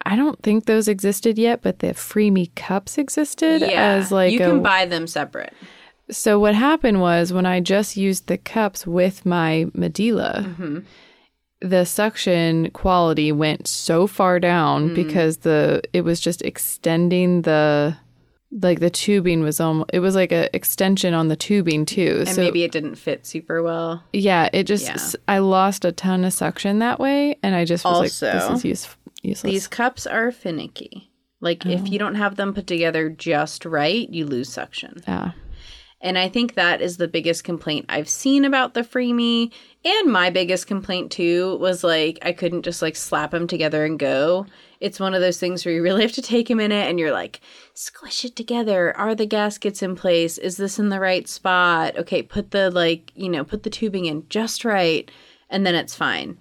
I 0.07 0.15
don't 0.17 0.41
think 0.43 0.65
those 0.65 0.87
existed 0.89 1.37
yet, 1.37 1.61
but 1.63 1.81
the 1.81 1.93
Freemie 1.95 2.53
cups 2.55 2.97
existed 2.97 3.63
as 3.65 4.11
like 4.13 4.33
you 4.33 4.41
a. 4.43 4.47
can 4.47 4.63
buy 4.63 4.87
them 4.87 5.07
separate. 5.09 5.53
so 6.11 6.39
what 6.39 6.55
happened 6.55 7.01
was 7.01 7.33
when 7.33 7.45
I 7.45 7.61
just 7.61 7.97
used 7.97 8.29
the 8.29 8.39
cups 8.39 8.87
with 8.87 9.27
my 9.27 9.67
Medela, 9.77 10.45
Mm-hmm. 10.47 10.79
The 11.61 11.85
suction 11.85 12.71
quality 12.71 13.31
went 13.33 13.67
so 13.69 14.07
far 14.07 14.41
down 14.41 14.91
Mm. 14.91 14.95
because 14.95 15.39
the 15.39 15.83
it 15.93 16.03
was 16.03 16.19
just 16.21 16.43
extending 16.43 17.43
the 17.43 17.97
like 18.63 18.81
the 18.81 18.91
tubing 18.91 19.43
was 19.43 19.61
almost 19.61 19.91
it 19.93 20.01
was 20.01 20.15
like 20.17 20.33
an 20.33 20.49
extension 20.53 21.15
on 21.15 21.29
the 21.29 21.37
tubing 21.37 21.85
too. 21.87 22.25
And 22.27 22.29
so 22.35 22.41
maybe 22.41 22.65
it 22.65 22.73
didn't 22.73 22.97
fit 22.97 23.25
super 23.27 23.63
well. 23.63 24.03
yeah, 24.13 24.49
it 24.53 24.65
just 24.65 24.87
Yeah. 24.87 25.21
I 25.29 25.39
lost 25.39 25.85
a 25.85 25.93
ton 25.93 26.25
of 26.25 26.33
suction 26.33 26.79
that 26.81 26.99
way, 26.99 27.37
and 27.43 27.55
I 27.55 27.65
just 27.65 27.85
was 27.85 27.95
Also, 27.95 28.27
like, 28.27 28.35
"This 28.49 28.51
is 28.59 28.65
use- 28.65 28.97
useless." 29.23 29.53
These 29.53 29.69
cups 29.69 30.07
are 30.07 30.33
finicky. 30.33 31.11
Like 31.43 31.65
if 31.65 31.89
you 31.91 31.99
don't 31.99 32.17
have 32.17 32.37
them 32.37 32.53
put 32.53 32.67
together 32.67 33.09
just 33.09 33.65
right, 33.65 34.09
you 34.11 34.27
lose 34.27 34.49
suction. 34.51 35.01
yeah, 35.07 35.31
And 36.01 36.17
I 36.17 36.29
think 36.29 36.55
that 36.55 36.81
is 36.81 36.97
the 36.97 37.09
biggest 37.09 37.45
complaint 37.45 37.87
I've 37.89 38.09
seen 38.09 38.45
about 38.45 38.73
the 38.75 38.83
Freemie. 38.83 39.53
And 39.85 40.11
my 40.11 40.31
biggest 40.31 40.67
complaint 40.67 41.13
too 41.13 41.57
was 41.59 41.85
like 41.85 42.19
I 42.23 42.33
couldn't 42.33 42.63
just 42.63 42.81
like 42.81 42.97
slap 42.97 43.33
them 43.33 43.47
together 43.47 43.85
and 43.85 43.99
go. 43.99 44.47
It's 44.81 44.99
one 44.99 45.13
of 45.13 45.21
those 45.21 45.39
things 45.39 45.65
where 45.65 45.75
you 45.75 45.83
really 45.83 46.03
have 46.07 46.13
to 46.13 46.23
take 46.23 46.49
a 46.49 46.55
minute 46.55 46.89
and 46.89 46.99
you're 46.99 47.13
like, 47.13 47.41
squish 47.75 48.25
it 48.25 48.35
together. 48.35 48.97
Are 48.97 49.15
the 49.15 49.27
gaskets 49.27 49.83
in 49.83 49.95
place? 49.95 50.39
Is 50.39 50.57
this 50.57 50.79
in 50.79 50.89
the 50.89 51.01
right 51.01 51.29
spot? 51.29 51.99
Okay, 51.99 52.23
put 52.23 52.51
the 52.51 52.71
like, 52.71 53.13
you 53.15 53.29
know, 53.29 53.45
put 53.45 53.63
the 53.63 53.71
tubing 53.71 54.07
in 54.07 54.27
just 54.31 54.65
right. 54.65 55.11
And 55.51 55.67
then 55.67 55.75
it's 55.75 55.95
fine. 55.95 56.39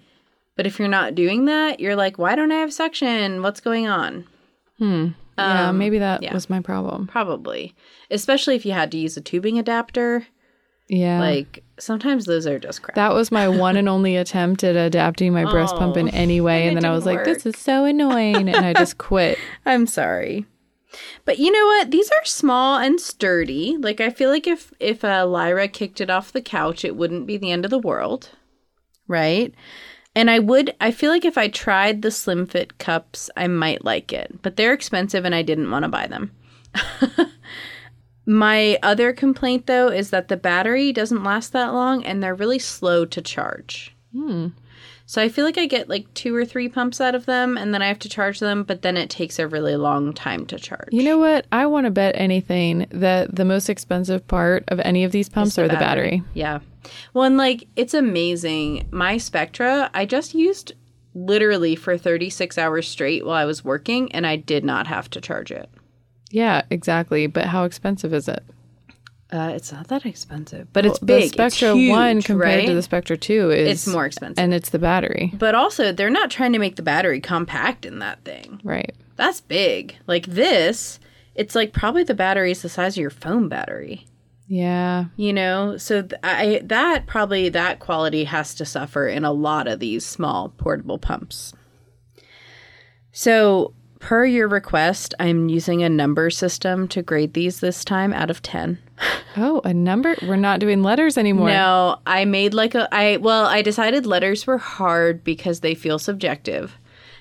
But 0.56 0.68
if 0.68 0.80
you're 0.80 0.88
not 0.88 1.16
doing 1.16 1.46
that, 1.46 1.80
you're 1.80 1.96
like, 1.96 2.18
why 2.18 2.36
don't 2.36 2.52
I 2.52 2.60
have 2.60 2.74
suction? 2.74 3.42
What's 3.42 3.62
going 3.62 3.88
on? 3.88 4.26
Hmm. 4.78 5.10
Yeah, 5.40 5.72
maybe 5.72 6.00
that 6.00 6.18
Um, 6.20 6.24
yeah. 6.24 6.34
was 6.34 6.50
my 6.50 6.60
problem. 6.62 7.08
Probably. 7.08 7.76
Especially 8.12 8.56
if 8.56 8.66
you 8.66 8.72
had 8.74 8.92
to 8.92 8.98
use 8.98 9.16
a 9.18 9.22
tubing 9.22 9.58
adapter. 9.60 10.26
Yeah, 10.88 11.20
Like 11.20 11.64
sometimes 11.78 12.26
those 12.26 12.48
are 12.48 12.58
just 12.58 12.82
crap. 12.82 12.96
that 12.96 13.14
was 13.14 13.32
my 13.32 13.48
one 13.48 13.78
and 13.78 13.88
only 13.88 14.16
attempt 14.16 14.64
at 14.64 14.76
adapting 14.76 15.32
my 15.34 15.44
breast 15.46 15.76
pump 15.76 15.98
in 15.98 16.10
any 16.10 16.42
way, 16.42 16.68
and, 16.68 16.72
it 16.78 16.82
then 16.82 16.90
I 16.90 16.94
was 16.96 17.04
didn't 17.04 17.18
like, 17.18 17.26
"This 17.26 17.46
is 17.46 17.58
so 17.60 17.86
annoying," 17.86 18.50
and 18.50 18.66
I 18.66 18.74
just 18.74 18.98
quit. 18.98 19.38
I'm 19.68 19.86
sorry. 19.86 20.48
But 21.26 21.38
you 21.38 21.52
know 21.52 21.64
what? 21.68 21.92
These 21.92 22.10
are 22.10 22.26
small 22.26 22.80
and 22.80 23.00
sturdy. 23.00 23.78
Like 23.80 24.02
I 24.02 24.10
feel 24.10 24.32
like 24.32 24.48
if 24.48 24.74
if 24.80 25.04
uh, 25.04 25.28
Lyra 25.28 25.68
kicked 25.68 26.02
it 26.02 26.10
off 26.10 26.32
the 26.32 26.42
couch, 26.42 26.84
it 26.84 26.96
wouldn't 26.96 27.28
be 27.28 27.38
the 27.38 27.52
end 27.52 27.66
of 27.66 27.70
the 27.72 27.78
world, 27.78 28.32
right? 29.08 29.54
And 30.20 30.30
I 30.30 30.40
would. 30.40 30.76
I 30.82 30.92
feel 30.92 31.12
like 31.12 31.24
if 31.24 31.38
I 31.38 31.48
tried 31.48 32.02
the 32.02 32.12
Slim 32.12 32.46
Fit 32.46 32.78
cups, 32.78 33.30
I 33.38 33.48
might 33.48 33.86
like 33.86 34.12
it. 34.12 34.42
But 34.42 34.58
they're 34.58 34.74
expensive, 34.74 35.24
and 35.24 35.34
I 35.34 35.44
didn't 35.44 35.72
want 35.72 35.84
to 35.84 35.90
buy 35.90 36.08
them. 36.08 36.36
My 38.26 38.78
other 38.84 39.14
complaint, 39.14 39.66
though, 39.66 39.88
is 39.88 40.10
that 40.10 40.28
the 40.28 40.36
battery 40.36 40.92
doesn't 40.92 41.24
last 41.24 41.54
that 41.54 41.74
long, 41.74 42.04
and 42.04 42.22
they're 42.22 42.36
really 42.36 42.60
slow 42.60 43.06
to 43.06 43.22
charge. 43.22 43.96
Hmm. 44.12 44.48
So 45.06 45.22
I 45.22 45.30
feel 45.30 45.46
like 45.46 45.58
I 45.58 45.68
get 45.68 45.88
like 45.88 46.14
two 46.16 46.36
or 46.36 46.44
three 46.44 46.68
pumps 46.68 47.00
out 47.00 47.16
of 47.16 47.26
them 47.26 47.58
and 47.58 47.74
then 47.74 47.82
I 47.82 47.88
have 47.88 47.98
to 48.00 48.10
charge 48.10 48.40
them, 48.40 48.62
but 48.62 48.84
then 48.84 48.96
it 48.96 49.10
takes 49.10 49.40
a 49.40 49.48
really 49.48 49.76
long 49.76 50.14
time 50.14 50.46
to 50.46 50.60
charge. 50.60 50.90
You 50.92 51.02
know 51.02 51.18
what? 51.18 51.48
I 51.52 51.66
want 51.66 51.86
to 51.86 51.92
bet 51.92 52.14
anything 52.16 52.86
that 52.92 53.36
the 53.36 53.44
most 53.44 53.72
expensive 53.72 54.28
part 54.28 54.66
of 54.68 54.80
any 54.82 55.04
of 55.04 55.12
these 55.12 55.28
pumps 55.28 55.58
are 55.58 55.68
the 55.68 55.78
battery. 55.78 56.22
Yeah. 56.36 56.60
Well, 57.14 57.26
and 57.26 57.38
like 57.38 57.68
it's 57.76 57.94
amazing. 57.94 58.88
My 58.92 59.18
Spectra, 59.18 59.90
I 59.94 60.06
just 60.06 60.34
used 60.34 60.74
literally 61.16 61.76
for 61.76 61.98
36 61.98 62.58
hours 62.58 62.88
straight 62.88 63.26
while 63.26 63.36
I 63.36 63.46
was 63.46 63.64
working, 63.66 64.12
and 64.12 64.26
I 64.26 64.36
did 64.36 64.64
not 64.64 64.88
have 64.88 65.10
to 65.12 65.22
charge 65.22 65.52
it. 65.52 65.70
Yeah, 66.32 66.62
exactly. 66.70 67.28
But 67.28 67.46
how 67.46 67.64
expensive 67.64 68.14
is 68.14 68.28
it? 68.28 68.44
Uh, 69.32 69.52
it's 69.54 69.72
not 69.72 69.88
that 69.90 70.08
expensive, 70.08 70.72
but 70.74 70.88
it's 70.88 70.98
big. 70.98 71.24
The 71.24 71.28
Spectra 71.30 71.70
it's 71.70 71.78
huge, 71.78 71.92
1 71.92 72.22
compared 72.24 72.66
to 72.66 72.74
the 72.74 72.82
Spectra 72.82 73.16
2 73.16 73.52
is 73.52 73.68
It's 73.70 73.88
more 73.88 74.08
expensive. 74.08 74.42
and 74.44 74.56
it's 74.56 74.72
the 74.72 74.80
battery. 74.80 75.32
But 75.36 75.54
also, 75.54 75.92
they're 75.92 76.10
not 76.10 76.32
trying 76.32 76.52
to 76.54 76.60
make 76.60 76.78
the 76.78 76.82
battery 76.82 77.22
compact 77.22 77.86
in 77.86 78.00
that 78.00 78.24
thing. 78.24 78.60
Right. 78.64 78.96
That's 79.18 79.40
big. 79.40 79.96
Like 80.08 80.26
this, 80.26 81.00
it's 81.36 81.54
like 81.54 81.74
probably 81.74 82.04
the 82.04 82.16
battery 82.16 82.50
is 82.52 82.64
the 82.64 82.70
size 82.70 82.96
of 82.98 83.02
your 83.02 83.12
phone 83.12 83.48
battery. 83.50 84.08
Yeah. 84.50 85.06
You 85.16 85.32
know, 85.32 85.78
so 85.78 86.02
th- 86.02 86.20
I 86.24 86.60
that 86.66 87.06
probably 87.06 87.50
that 87.50 87.80
quality 87.80 88.24
has 88.26 88.56
to 88.56 88.66
suffer 88.66 89.08
in 89.08 89.24
a 89.24 89.32
lot 89.32 89.68
of 89.68 89.80
these 89.80 90.04
small 90.06 90.50
portable 90.58 90.98
pumps. 90.98 91.54
So, 93.12 93.74
per 94.00 94.26
your 94.26 94.48
request, 94.48 95.14
I'm 95.20 95.50
using 95.50 95.84
a 95.84 95.90
number 95.90 96.30
system 96.30 96.88
to 96.90 97.02
grade 97.02 97.34
these 97.36 97.60
this 97.60 97.84
time 97.86 98.12
out 98.14 98.30
of 98.30 98.42
10. 98.42 98.80
Oh, 99.38 99.62
a 99.64 99.74
number? 99.74 100.16
We're 100.24 100.36
not 100.36 100.60
doing 100.60 100.82
letters 100.82 101.16
anymore. 101.18 101.50
No, 101.50 102.00
I 102.08 102.26
made 102.26 102.56
like 102.56 102.74
a 102.74 102.90
I 102.94 103.18
well, 103.18 103.46
I 103.46 103.62
decided 103.62 104.06
letters 104.08 104.46
were 104.48 104.58
hard 104.58 105.24
because 105.24 105.60
they 105.60 105.76
feel 105.76 106.00
subjective. 106.00 106.78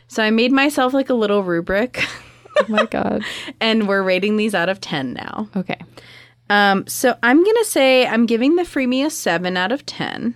So 0.08 0.22
I 0.22 0.30
made 0.30 0.50
myself 0.50 0.94
like 0.94 1.10
a 1.10 1.14
little 1.14 1.44
rubric 1.44 2.02
Oh 2.56 2.64
my 2.68 2.86
god. 2.86 3.22
and 3.60 3.86
we're 3.86 4.02
rating 4.02 4.36
these 4.38 4.54
out 4.54 4.70
of 4.70 4.80
10 4.80 5.12
now. 5.12 5.48
Okay. 5.54 5.78
Um 6.50 6.86
so 6.86 7.16
I'm 7.22 7.42
going 7.42 7.56
to 7.56 7.64
say 7.64 8.06
I'm 8.06 8.26
giving 8.26 8.56
the 8.56 8.64
Freemie 8.64 9.02
a 9.02 9.10
7 9.10 9.56
out 9.56 9.72
of 9.72 9.84
10 9.86 10.34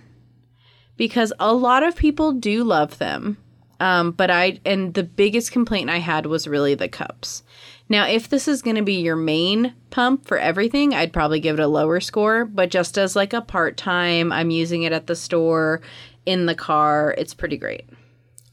because 0.97 1.33
a 1.39 1.53
lot 1.53 1.83
of 1.83 1.95
people 1.95 2.31
do 2.33 2.63
love 2.63 2.97
them. 2.97 3.37
Um 3.79 4.11
but 4.11 4.29
I 4.29 4.59
and 4.65 4.93
the 4.93 5.03
biggest 5.03 5.51
complaint 5.51 5.89
I 5.89 5.97
had 5.97 6.25
was 6.25 6.47
really 6.47 6.75
the 6.75 6.89
cups. 6.89 7.43
Now, 7.89 8.07
if 8.07 8.29
this 8.29 8.47
is 8.47 8.61
going 8.61 8.77
to 8.77 8.81
be 8.81 9.01
your 9.01 9.17
main 9.17 9.73
pump 9.89 10.25
for 10.25 10.37
everything, 10.39 10.93
I'd 10.93 11.11
probably 11.13 11.41
give 11.41 11.59
it 11.59 11.61
a 11.61 11.67
lower 11.67 11.99
score, 11.99 12.45
but 12.45 12.71
just 12.71 12.97
as 12.97 13.15
like 13.15 13.33
a 13.33 13.41
part-time, 13.41 14.31
I'm 14.31 14.51
using 14.51 14.83
it 14.83 14.93
at 14.93 15.05
the 15.07 15.17
store, 15.17 15.81
in 16.25 16.45
the 16.45 16.55
car, 16.55 17.13
it's 17.17 17.33
pretty 17.33 17.57
great. 17.57 17.87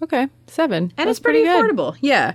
Okay. 0.02 0.26
Seven. 0.48 0.82
And 0.82 0.92
That's 0.96 1.10
it's 1.10 1.20
pretty, 1.20 1.44
good. 1.44 1.64
affordable. 1.64 1.96
Yeah. 2.00 2.34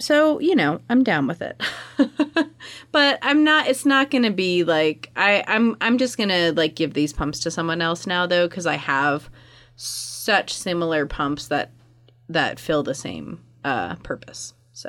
So, 0.00 0.38
you 0.40 0.54
know, 0.54 0.80
I'm 0.88 1.02
down 1.02 1.26
with 1.26 1.42
it. 1.42 1.60
but 2.92 3.18
I'm 3.22 3.42
not 3.44 3.66
it's 3.66 3.84
not 3.84 4.10
going 4.10 4.22
to 4.22 4.30
be 4.30 4.64
like 4.64 5.10
I 5.16 5.42
I'm 5.46 5.76
I'm 5.80 5.98
just 5.98 6.16
going 6.16 6.28
to 6.28 6.52
like 6.52 6.76
give 6.76 6.94
these 6.94 7.12
pumps 7.12 7.40
to 7.40 7.50
someone 7.50 7.82
else 7.82 8.06
now 8.06 8.26
though 8.26 8.48
cuz 8.48 8.66
I 8.66 8.76
have 8.76 9.28
such 9.76 10.52
similar 10.54 11.06
pumps 11.06 11.48
that 11.48 11.72
that 12.28 12.60
fill 12.60 12.82
the 12.82 12.94
same 12.94 13.40
uh 13.64 13.96
purpose. 13.96 14.54
So 14.72 14.88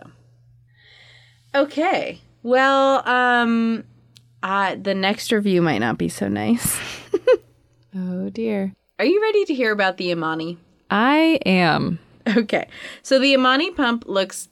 Okay. 1.55 2.21
Well, 2.43 3.07
um 3.09 3.83
uh 4.43 4.75
the 4.79 4.93
next 4.93 5.31
review 5.31 5.61
might 5.61 5.79
not 5.79 5.97
be 5.97 6.09
so 6.09 6.27
nice. 6.27 6.79
Oh 7.95 8.29
dear. 8.29 8.73
Are 8.99 9.05
you 9.05 9.21
ready 9.21 9.45
to 9.45 9.53
hear 9.55 9.71
about 9.71 9.97
the 9.97 10.11
Imani? 10.11 10.57
I 10.91 11.39
am. 11.45 11.99
Okay. 12.27 12.67
So 13.01 13.17
the 13.17 13.33
Imani 13.33 13.71
pump 13.71 14.03
looks 14.05 14.49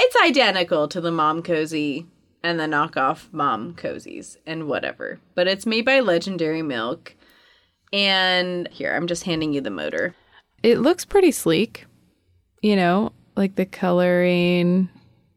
it's 0.00 0.16
identical 0.24 0.88
to 0.88 1.00
the 1.00 1.10
Momcozy 1.10 2.06
and 2.42 2.58
the 2.58 2.64
knockoff 2.64 3.28
Momcozies 3.30 4.36
and 4.46 4.66
whatever. 4.66 5.20
But 5.34 5.46
it's 5.46 5.66
made 5.66 5.84
by 5.84 6.00
Legendairy 6.00 6.64
Milk. 6.64 7.14
And 7.92 8.68
here, 8.68 8.94
I'm 8.94 9.06
just 9.06 9.24
handing 9.24 9.52
you 9.52 9.60
the 9.60 9.70
motor. 9.70 10.14
It 10.62 10.78
looks 10.78 11.04
pretty 11.04 11.32
sleek. 11.32 11.86
You 12.62 12.76
know, 12.76 13.12
like 13.36 13.56
the 13.56 13.66
coloring 13.66 14.88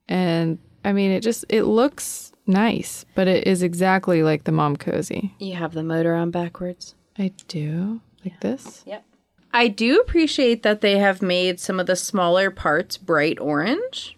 and 0.10 0.60
I 0.84 0.92
mean 0.92 1.12
it 1.12 1.22
just 1.22 1.46
it 1.48 1.64
looks 1.64 2.34
nice, 2.46 3.06
but 3.16 3.28
it 3.28 3.48
is 3.48 3.64
exactly 3.64 4.24
like 4.24 4.44
the 4.44 4.52
Momcozy. 4.52 5.32
You 5.40 5.56
have 5.56 5.74
the 5.74 5.84
motor 5.84 6.14
on 6.14 6.32
backwards. 6.32 6.96
I 7.18 7.32
do. 7.48 8.02
Like 8.24 8.40
this? 8.42 8.84
Yep. 8.86 9.06
I 9.54 9.68
do 9.68 10.00
appreciate 10.00 10.64
that 10.64 10.82
they 10.82 10.98
have 10.98 11.22
made 11.22 11.60
some 11.60 11.80
of 11.80 11.86
the 11.86 11.96
smaller 11.96 12.50
parts 12.50 12.98
bright 12.98 13.40
orange, 13.40 14.18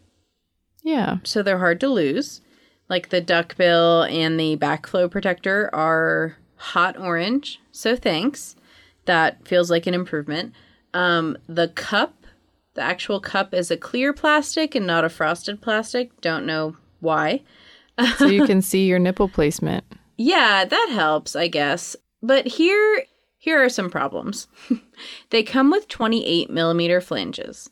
Yeah. 0.86 1.18
so 1.24 1.42
they're 1.42 1.58
hard 1.58 1.80
to 1.82 1.90
lose. 1.90 2.42
Like 2.88 3.10
the 3.10 3.20
duckbill 3.20 4.04
and 4.04 4.40
the 4.40 4.56
backflow 4.58 5.10
protector 5.10 5.70
are 5.74 6.38
hot 6.58 6.98
orange, 6.98 7.60
so 7.72 7.96
thanks. 7.96 8.56
That 9.06 9.48
feels 9.48 9.70
like 9.72 9.88
an 9.88 9.94
improvement. 9.96 10.54
Um, 10.94 11.38
the 11.48 11.70
cup, 11.70 12.26
the 12.76 12.82
actual 12.82 13.20
cup 13.20 13.54
is 13.54 13.72
a 13.72 13.78
clear 13.78 14.14
plastic 14.14 14.76
and 14.76 14.86
not 14.86 15.04
a 15.04 15.10
frosted 15.10 15.60
plastic. 15.62 16.22
Don't 16.22 16.46
know 16.46 16.78
why. 17.00 17.42
So 18.18 18.28
you 18.28 18.46
can 18.46 18.62
see 18.62 18.88
your 18.88 19.00
nipple 19.00 19.30
placement. 19.30 19.86
Yeah, 20.18 20.66
that 20.66 20.90
helps, 20.92 21.34
I 21.34 21.48
guess. 21.48 21.96
But 22.22 22.46
here, 22.46 23.06
here 23.38 23.64
are 23.64 23.70
some 23.70 23.90
problems. 23.90 24.48
they 25.30 25.44
come 25.44 25.72
with 25.72 25.88
28 25.88 26.50
millimeter 26.50 27.00
flanges, 27.00 27.70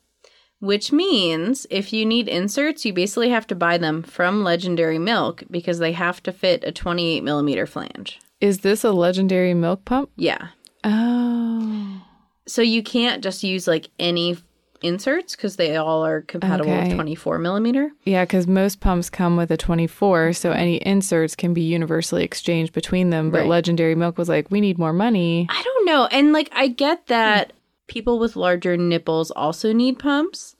which 0.64 0.94
means 0.94 1.68
if 1.70 1.92
you 1.92 2.06
need 2.06 2.30
inserts, 2.30 2.86
you 2.86 2.94
basically 2.94 3.30
have 3.30 3.46
to 3.46 3.54
buy 3.54 3.78
them 3.78 4.02
from 4.02 4.44
Legendairy 4.46 4.98
Milk 5.00 5.44
because 5.52 5.80
they 5.80 5.92
have 5.92 6.24
to 6.24 6.32
fit 6.32 6.64
a 6.64 6.72
28 6.72 7.22
millimeter 7.22 7.66
flange. 7.66 8.18
Is 8.40 8.60
this 8.60 8.86
a 8.86 8.88
Legendairy 8.88 9.54
Milk 9.56 9.84
pump? 9.84 10.10
Yeah. 10.16 10.48
Oh. 10.86 12.02
So 12.46 12.62
you 12.62 12.82
can't 12.82 13.22
just 13.22 13.44
use 13.44 13.68
like 13.68 13.90
any 14.00 14.38
inserts 14.82 15.36
because 15.36 15.58
they 15.58 15.76
all 15.76 16.06
are 16.06 16.22
compatible 16.22 16.72
Okay. 16.72 16.88
with 16.88 16.94
24 16.96 17.40
millimeter. 17.40 17.92
Yeah, 18.06 18.24
because 18.24 18.48
most 18.48 18.80
pumps 18.80 19.10
come 19.10 19.36
with 19.36 19.52
a 19.52 19.58
24, 19.58 20.32
so 20.32 20.52
any 20.52 20.78
inserts 20.78 21.36
can 21.36 21.54
be 21.54 21.62
universally 21.62 22.24
exchanged 22.24 22.72
between 22.72 23.10
them. 23.10 23.32
But 23.32 23.48
Right. 23.48 23.64
Legendairy 23.64 23.98
Milk 23.98 24.18
was 24.18 24.30
like, 24.30 24.50
we 24.50 24.62
need 24.62 24.78
more 24.78 24.94
money. 24.94 25.46
I 25.50 25.62
don't 25.62 25.86
know. 25.86 26.06
And 26.06 26.32
like 26.32 26.50
I 26.54 26.68
get 26.70 27.08
that 27.08 27.52
people 27.88 28.18
with 28.18 28.36
larger 28.36 28.78
nipples 28.78 29.30
also 29.32 29.74
need 29.74 30.00
pumps. 30.00 30.53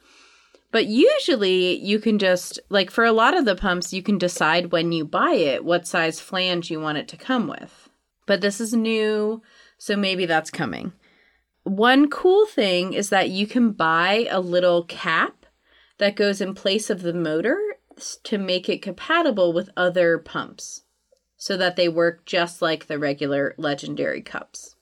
But 0.74 0.88
usually 0.88 1.78
you 1.78 2.00
can 2.00 2.18
just 2.18 2.60
like 2.70 2.90
for 2.90 3.06
a 3.06 3.12
lot 3.12 3.38
of 3.38 3.46
the 3.46 3.56
pumps 3.56 3.94
you 3.94 4.02
can 4.02 4.18
decide 4.18 4.72
when 4.72 4.92
you 4.92 5.06
buy 5.06 5.34
it 5.34 5.64
what 5.64 5.86
size 5.88 6.20
flange 6.20 6.72
you 6.72 6.80
want 6.80 6.98
it 6.98 7.08
to 7.10 7.16
come 7.16 7.48
with. 7.48 7.90
But 8.26 8.42
this 8.42 8.60
is 8.60 8.74
new, 8.74 9.44
so 9.78 9.96
maybe 9.96 10.26
that's 10.26 10.50
coming. 10.50 10.92
One 11.64 12.10
cool 12.10 12.48
thing 12.48 12.94
is 12.94 13.10
that 13.10 13.30
you 13.30 13.46
can 13.46 13.72
buy 13.72 14.28
a 14.32 14.40
little 14.40 14.84
cap 14.86 15.46
that 16.00 16.16
goes 16.16 16.42
in 16.42 16.56
place 16.56 16.90
of 16.90 17.04
the 17.04 17.14
motor 17.14 17.60
to 18.24 18.40
make 18.40 18.68
it 18.68 18.82
compatible 18.82 19.54
with 19.54 19.70
other 19.78 20.18
pumps 20.18 20.86
so 21.38 21.56
that 21.56 21.76
they 21.76 21.88
work 21.88 22.26
just 22.26 22.64
like 22.64 22.88
the 22.88 22.98
regular 22.98 23.54
Legendairy 23.60 24.26
cups. 24.26 24.76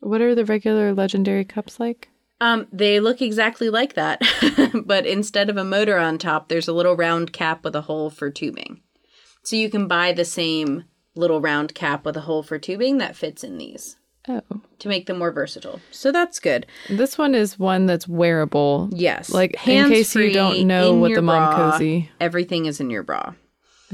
What 0.00 0.20
are 0.20 0.34
the 0.34 0.44
regular 0.44 0.94
Legendairy 0.94 1.48
cups 1.48 1.80
like? 1.80 2.10
Um, 2.40 2.66
they 2.72 3.00
look 3.00 3.20
exactly 3.20 3.68
like 3.68 3.94
that, 3.94 4.22
but 4.84 5.06
instead 5.06 5.50
of 5.50 5.56
a 5.56 5.64
motor 5.64 5.98
on 5.98 6.18
top, 6.18 6.48
there's 6.48 6.68
a 6.68 6.72
little 6.72 6.94
round 6.96 7.32
cap 7.32 7.64
with 7.64 7.74
a 7.74 7.80
hole 7.82 8.10
for 8.10 8.30
tubing. 8.30 8.80
So 9.42 9.56
you 9.56 9.68
can 9.70 9.88
buy 9.88 10.12
the 10.12 10.24
same 10.24 10.84
little 11.16 11.40
round 11.40 11.74
cap 11.74 12.04
with 12.04 12.16
a 12.16 12.20
hole 12.20 12.42
for 12.44 12.58
tubing 12.58 12.98
that 12.98 13.16
fits 13.16 13.42
in 13.42 13.58
these 13.58 13.96
Oh. 14.28 14.42
to 14.78 14.88
make 14.88 15.06
them 15.06 15.18
more 15.18 15.32
versatile. 15.32 15.80
So 15.90 16.12
that's 16.12 16.38
good. 16.38 16.66
This 16.90 17.16
one 17.18 17.34
is 17.34 17.58
one 17.58 17.86
that's 17.86 18.06
wearable. 18.06 18.90
Yes. 18.92 19.30
Like, 19.30 19.54
in 19.66 19.88
case 19.88 20.14
you 20.14 20.32
don't 20.32 20.66
know 20.66 20.94
what 20.94 21.14
the 21.14 21.22
Mom 21.22 21.54
bra. 21.54 21.72
Cozy- 21.72 22.10
Everything 22.20 22.66
is 22.66 22.78
in 22.78 22.90
your 22.90 23.02
bra. 23.02 23.32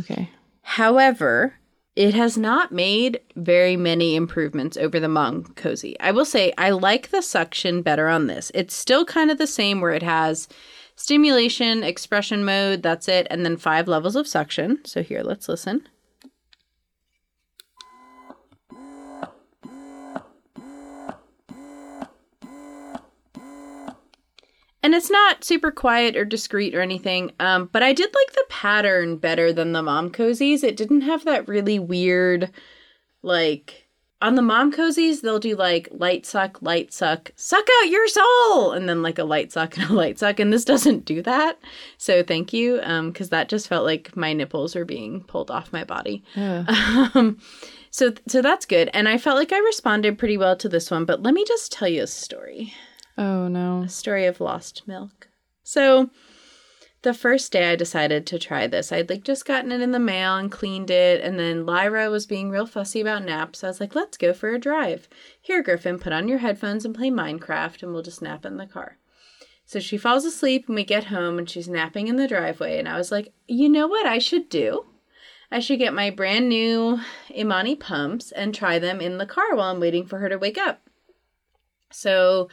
Okay. 0.00 0.28
However, 0.62 1.54
it 1.96 2.14
has 2.14 2.36
not 2.36 2.72
made 2.72 3.20
very 3.36 3.76
many 3.76 4.16
improvements 4.16 4.76
over 4.76 4.98
the 4.98 5.08
Mom 5.08 5.44
Cozy. 5.54 5.98
I 6.00 6.10
will 6.10 6.24
say 6.24 6.52
I 6.58 6.70
like 6.70 7.10
the 7.10 7.22
suction 7.22 7.82
better 7.82 8.08
on 8.08 8.26
this. 8.26 8.50
It's 8.54 8.74
still 8.74 9.04
kind 9.04 9.30
of 9.30 9.38
the 9.38 9.46
same 9.46 9.80
where 9.80 9.92
it 9.92 10.02
has 10.02 10.48
stimulation, 10.96 11.82
expression 11.82 12.44
mode, 12.44 12.82
that's 12.82 13.08
it, 13.08 13.26
and 13.30 13.44
then 13.44 13.56
five 13.56 13.86
levels 13.88 14.16
of 14.16 14.26
suction. 14.26 14.84
So 14.84 15.02
here, 15.02 15.22
let's 15.22 15.48
listen. 15.48 15.88
And 24.84 24.94
it's 24.94 25.10
not 25.10 25.44
super 25.44 25.70
quiet 25.70 26.14
or 26.14 26.26
discreet 26.26 26.74
or 26.74 26.82
anything, 26.82 27.32
um, 27.40 27.70
but 27.72 27.82
I 27.82 27.94
did 27.94 28.14
like 28.14 28.32
the 28.34 28.44
pattern 28.50 29.16
better 29.16 29.50
than 29.50 29.72
the 29.72 29.80
Momcozies. 29.80 30.62
It 30.62 30.76
didn't 30.76 31.00
have 31.00 31.24
that 31.24 31.48
really 31.48 31.78
weird, 31.78 32.50
like, 33.22 33.88
on 34.20 34.34
the 34.34 34.42
Momcozies, 34.42 35.22
they'll 35.22 35.38
do 35.38 35.56
like 35.56 35.88
light 35.90 36.26
suck, 36.26 36.60
light 36.60 36.92
suck, 36.92 37.30
suck 37.34 37.66
out 37.80 37.88
your 37.88 38.06
soul, 38.08 38.72
and 38.72 38.86
then 38.86 39.02
like 39.02 39.18
a 39.18 39.24
light 39.24 39.52
suck 39.52 39.78
and 39.78 39.88
a 39.88 39.94
light 39.94 40.18
suck. 40.18 40.38
And 40.38 40.52
this 40.52 40.64
doesn't 40.72 41.06
do 41.06 41.22
that. 41.22 41.58
So 41.96 42.22
thank 42.22 42.52
you, 42.52 42.76
because 43.06 43.30
that 43.30 43.48
just 43.48 43.68
felt 43.68 43.86
like 43.86 44.14
my 44.14 44.34
nipples 44.34 44.74
were 44.74 44.84
being 44.84 45.24
pulled 45.24 45.50
off 45.50 45.72
my 45.72 45.84
body. 45.84 46.22
Um, 46.36 47.38
so 47.90 48.12
so 48.26 48.42
that's 48.42 48.66
good, 48.66 48.90
and 48.92 49.08
I 49.08 49.16
felt 49.16 49.38
like 49.38 49.52
I 49.52 49.58
responded 49.60 50.18
pretty 50.18 50.36
well 50.36 50.56
to 50.56 50.68
this 50.68 50.90
one. 50.90 51.06
But 51.06 51.22
let 51.22 51.32
me 51.32 51.44
just 51.46 51.72
tell 51.72 51.88
you 51.88 52.02
a 52.02 52.06
story. 52.06 52.74
Oh 53.16 53.48
no. 53.48 53.82
A 53.82 53.88
story 53.88 54.26
of 54.26 54.40
lost 54.40 54.82
milk. 54.86 55.28
So 55.62 56.10
the 57.02 57.14
first 57.14 57.52
day 57.52 57.70
I 57.70 57.76
decided 57.76 58.26
to 58.26 58.38
try 58.38 58.66
this, 58.66 58.90
I'd 58.90 59.10
like 59.10 59.24
just 59.24 59.44
gotten 59.44 59.72
it 59.72 59.82
in 59.82 59.92
the 59.92 59.98
mail 59.98 60.36
and 60.36 60.50
cleaned 60.50 60.90
it, 60.90 61.20
and 61.20 61.38
then 61.38 61.66
Lyra 61.66 62.08
was 62.10 62.24
being 62.24 62.50
real 62.50 62.66
fussy 62.66 63.00
about 63.00 63.24
naps. 63.24 63.58
So 63.58 63.68
I 63.68 63.70
was 63.70 63.78
like, 63.78 63.94
let's 63.94 64.16
go 64.16 64.32
for 64.32 64.48
a 64.48 64.58
drive. 64.58 65.06
Here, 65.40 65.62
Griffin, 65.62 65.98
put 65.98 66.14
on 66.14 66.28
your 66.28 66.38
headphones 66.38 66.84
and 66.84 66.94
play 66.94 67.10
Minecraft, 67.10 67.82
and 67.82 67.92
we'll 67.92 68.02
just 68.02 68.22
nap 68.22 68.46
in 68.46 68.56
the 68.56 68.66
car. 68.66 68.96
So 69.66 69.80
she 69.80 69.98
falls 69.98 70.24
asleep, 70.24 70.66
and 70.66 70.76
we 70.76 70.84
get 70.84 71.04
home, 71.04 71.38
and 71.38 71.48
she's 71.48 71.68
napping 71.68 72.08
in 72.08 72.16
the 72.16 72.26
driveway. 72.26 72.78
And 72.78 72.88
I 72.88 72.96
was 72.96 73.12
like, 73.12 73.34
you 73.46 73.68
know 73.68 73.86
what 73.86 74.06
I 74.06 74.18
should 74.18 74.48
do? 74.48 74.86
I 75.50 75.60
should 75.60 75.78
get 75.78 75.92
my 75.92 76.08
brand 76.08 76.48
new 76.48 77.00
Imani 77.30 77.76
pumps 77.76 78.32
and 78.32 78.54
try 78.54 78.78
them 78.78 79.02
in 79.02 79.18
the 79.18 79.26
car 79.26 79.54
while 79.54 79.70
I'm 79.70 79.80
waiting 79.80 80.06
for 80.06 80.20
her 80.20 80.30
to 80.30 80.38
wake 80.38 80.58
up. 80.58 80.88
So 81.92 82.48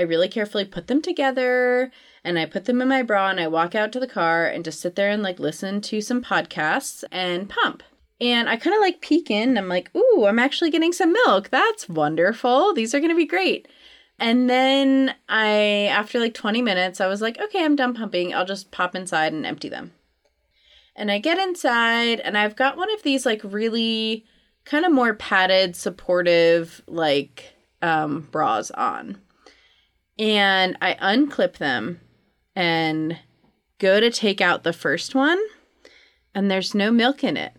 I 0.00 0.04
really 0.04 0.28
carefully 0.28 0.64
put 0.64 0.86
them 0.86 1.02
together 1.02 1.92
and 2.24 2.38
I 2.38 2.46
put 2.46 2.64
them 2.64 2.80
in 2.80 2.88
my 2.88 3.02
bra 3.02 3.28
and 3.28 3.38
I 3.38 3.48
walk 3.48 3.74
out 3.74 3.92
to 3.92 4.00
the 4.00 4.06
car 4.06 4.46
and 4.46 4.64
just 4.64 4.80
sit 4.80 4.96
there 4.96 5.10
and 5.10 5.22
like 5.22 5.38
listen 5.38 5.82
to 5.82 6.00
some 6.00 6.24
podcasts 6.24 7.04
and 7.12 7.50
pump. 7.50 7.82
And 8.18 8.48
I 8.48 8.56
kind 8.56 8.74
of 8.74 8.80
like 8.80 9.02
peek 9.02 9.30
in. 9.30 9.50
And 9.50 9.58
I'm 9.58 9.68
like, 9.68 9.94
ooh, 9.94 10.24
I'm 10.26 10.38
actually 10.38 10.70
getting 10.70 10.94
some 10.94 11.12
milk. 11.12 11.50
That's 11.50 11.86
wonderful. 11.86 12.72
These 12.72 12.94
are 12.94 12.98
going 12.98 13.10
to 13.10 13.16
be 13.16 13.26
great. 13.26 13.68
And 14.18 14.48
then 14.48 15.14
I, 15.28 15.90
after 15.92 16.18
like 16.18 16.32
20 16.32 16.62
minutes, 16.62 16.98
I 16.98 17.06
was 17.06 17.20
like, 17.20 17.38
okay, 17.38 17.62
I'm 17.62 17.76
done 17.76 17.92
pumping. 17.92 18.34
I'll 18.34 18.46
just 18.46 18.70
pop 18.70 18.94
inside 18.94 19.34
and 19.34 19.44
empty 19.44 19.68
them. 19.68 19.92
And 20.96 21.10
I 21.10 21.18
get 21.18 21.36
inside 21.36 22.20
and 22.20 22.38
I've 22.38 22.56
got 22.56 22.78
one 22.78 22.90
of 22.90 23.02
these 23.02 23.26
like 23.26 23.42
really 23.44 24.24
kind 24.64 24.86
of 24.86 24.92
more 24.92 25.12
padded, 25.12 25.76
supportive, 25.76 26.80
like 26.86 27.52
um, 27.82 28.28
bras 28.30 28.70
on. 28.70 29.18
And 30.20 30.76
I 30.82 30.94
unclip 31.00 31.56
them 31.56 31.98
and 32.54 33.18
go 33.78 33.98
to 34.00 34.10
take 34.10 34.42
out 34.42 34.62
the 34.62 34.72
first 34.74 35.14
one 35.14 35.40
and 36.34 36.50
there's 36.50 36.74
no 36.74 36.90
milk 36.90 37.24
in 37.24 37.38
it. 37.38 37.54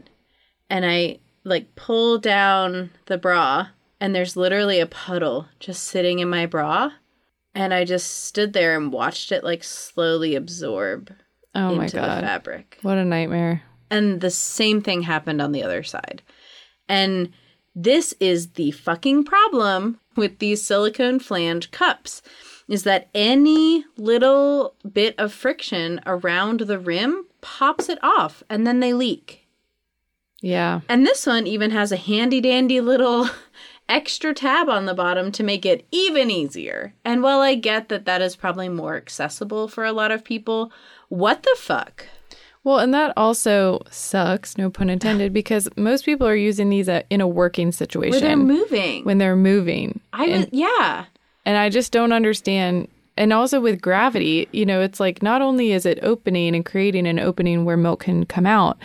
And 0.69 0.85
I 0.85 1.17
like 1.43 1.75
pull 1.75 2.19
down 2.19 2.91
the 3.07 3.17
bra 3.17 3.69
and 3.99 4.13
there's 4.13 4.37
literally 4.37 4.79
a 4.79 4.85
puddle 4.85 5.47
just 5.59 5.85
sitting 5.85 6.19
in 6.19 6.29
my 6.29 6.45
bra. 6.45 6.91
And 7.55 7.73
I 7.73 7.83
just 7.83 8.25
stood 8.25 8.53
there 8.53 8.77
and 8.77 8.93
watched 8.93 9.31
it 9.31 9.43
like 9.43 9.63
slowly 9.63 10.35
absorb 10.35 11.11
Oh 11.55 11.75
my 11.75 11.83
into 11.85 11.95
the 11.97 12.01
god. 12.03 12.23
fabric. 12.23 12.77
What 12.83 12.97
a 12.99 13.03
nightmare. 13.03 13.63
And 13.89 14.21
the 14.21 14.29
same 14.29 14.81
thing 14.81 15.01
happened 15.01 15.41
on 15.41 15.51
the 15.51 15.63
other 15.63 15.81
side. 15.83 16.21
And 16.87 17.33
this 17.75 18.13
is 18.19 18.51
the 18.51 18.69
fucking 18.71 19.23
problem 19.25 19.99
with 20.15 20.37
these 20.39 20.63
silicone 20.63 21.19
flange 21.19 21.71
cups 21.71 22.21
is 22.71 22.83
that 22.83 23.09
any 23.13 23.83
little 23.97 24.75
bit 24.89 25.13
of 25.17 25.33
friction 25.33 25.99
around 26.05 26.61
the 26.61 26.79
rim 26.79 27.25
pops 27.41 27.89
it 27.89 27.99
off 28.01 28.43
and 28.49 28.65
then 28.65 28.79
they 28.79 28.93
leak. 28.93 29.45
Yeah. 30.41 30.79
And 30.87 31.05
this 31.05 31.27
one 31.27 31.47
even 31.47 31.71
has 31.71 31.91
a 31.91 31.97
handy 31.97 32.39
dandy 32.39 32.79
little 32.79 33.29
extra 33.89 34.33
tab 34.33 34.69
on 34.69 34.85
the 34.85 34.93
bottom 34.93 35.33
to 35.33 35.43
make 35.43 35.65
it 35.65 35.85
even 35.91 36.31
easier. 36.31 36.93
And 37.03 37.21
while 37.21 37.41
I 37.41 37.55
get 37.55 37.89
that 37.89 38.05
that 38.05 38.21
is 38.21 38.37
probably 38.37 38.69
more 38.69 38.95
accessible 38.95 39.67
for 39.67 39.83
a 39.83 39.91
lot 39.91 40.11
of 40.11 40.23
people, 40.23 40.71
what 41.09 41.43
the 41.43 41.55
fuck? 41.59 42.05
Well, 42.63 42.79
and 42.79 42.93
that 42.93 43.11
also 43.17 43.81
sucks, 43.89 44.57
no 44.57 44.69
pun 44.69 44.89
intended, 44.89 45.33
because 45.33 45.67
most 45.75 46.05
people 46.05 46.25
are 46.25 46.35
using 46.35 46.69
these 46.69 46.87
in 46.87 47.19
a 47.19 47.27
working 47.27 47.73
situation 47.73 48.21
they're 48.21 48.37
moving. 48.37 49.03
when 49.03 49.17
they're 49.17 49.35
moving. 49.35 49.99
I 50.13 50.25
and, 50.27 50.45
was, 50.45 50.47
yeah. 50.53 51.05
And 51.45 51.57
I 51.57 51.69
just 51.69 51.91
don't 51.91 52.11
understand. 52.13 52.87
And 53.17 53.33
also 53.33 53.59
with 53.59 53.81
gravity, 53.81 54.47
you 54.51 54.65
know, 54.65 54.81
it's 54.81 54.99
like 54.99 55.21
not 55.21 55.41
only 55.41 55.71
is 55.73 55.85
it 55.85 55.99
opening 56.01 56.55
and 56.55 56.65
creating 56.65 57.05
an 57.07 57.19
opening 57.19 57.65
where 57.65 57.77
milk 57.77 58.01
can 58.01 58.25
come 58.25 58.45
out, 58.45 58.77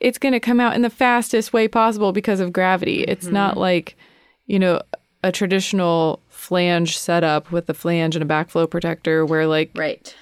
it's 0.00 0.18
going 0.18 0.32
to 0.32 0.40
come 0.40 0.60
out 0.60 0.74
in 0.74 0.82
the 0.82 0.90
fastest 0.90 1.52
way 1.52 1.66
possible 1.68 2.12
because 2.12 2.40
of 2.40 2.52
gravity. 2.52 3.02
It's 3.04 3.26
Mm-hmm. 3.26 3.34
not 3.34 3.56
like, 3.56 3.96
you 4.46 4.58
know, 4.58 4.80
a 5.22 5.32
traditional 5.32 6.20
flange 6.28 6.98
setup 6.98 7.50
with 7.50 7.66
the 7.66 7.74
flange 7.74 8.14
and 8.14 8.22
a 8.22 8.32
backflow 8.32 8.68
protector 8.70 9.24
where 9.24 9.46
like 9.46 9.70
Right. 9.74 10.14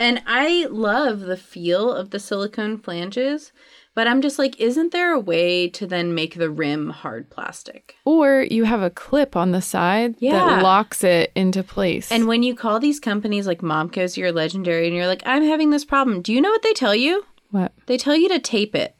And 0.00 0.22
I 0.26 0.66
love 0.70 1.20
the 1.20 1.36
feel 1.36 1.92
of 1.92 2.10
the 2.10 2.20
silicone 2.20 2.78
flanges, 2.78 3.52
but 3.98 4.06
I'm 4.06 4.22
just 4.22 4.38
like, 4.38 4.60
isn't 4.60 4.92
there 4.92 5.12
a 5.12 5.18
way 5.18 5.68
to 5.70 5.84
then 5.84 6.14
make 6.14 6.36
the 6.36 6.50
rim 6.50 6.90
hard 6.90 7.30
plastic? 7.30 7.96
Or 8.04 8.46
you 8.48 8.62
have 8.62 8.80
a 8.80 8.90
clip 8.90 9.34
on 9.34 9.50
the 9.50 9.60
side 9.60 10.14
Yeah. 10.20 10.38
that 10.38 10.62
locks 10.62 11.02
it 11.02 11.32
into 11.34 11.64
place. 11.64 12.12
And 12.12 12.28
when 12.28 12.44
you 12.44 12.54
call 12.54 12.78
these 12.78 13.00
companies 13.00 13.48
like 13.48 13.60
Momco's, 13.60 14.16
you're 14.16 14.30
legendary, 14.30 14.86
and 14.86 14.94
you're 14.94 15.08
like, 15.08 15.24
I'm 15.26 15.42
having 15.42 15.70
this 15.70 15.84
problem. 15.84 16.22
Do 16.22 16.32
you 16.32 16.40
know 16.40 16.48
what 16.50 16.62
they 16.62 16.74
tell 16.74 16.94
you? 16.94 17.24
what? 17.50 17.72
They 17.86 17.96
tell 17.96 18.14
you 18.14 18.28
to 18.28 18.38
tape 18.38 18.76
it. 18.76 18.94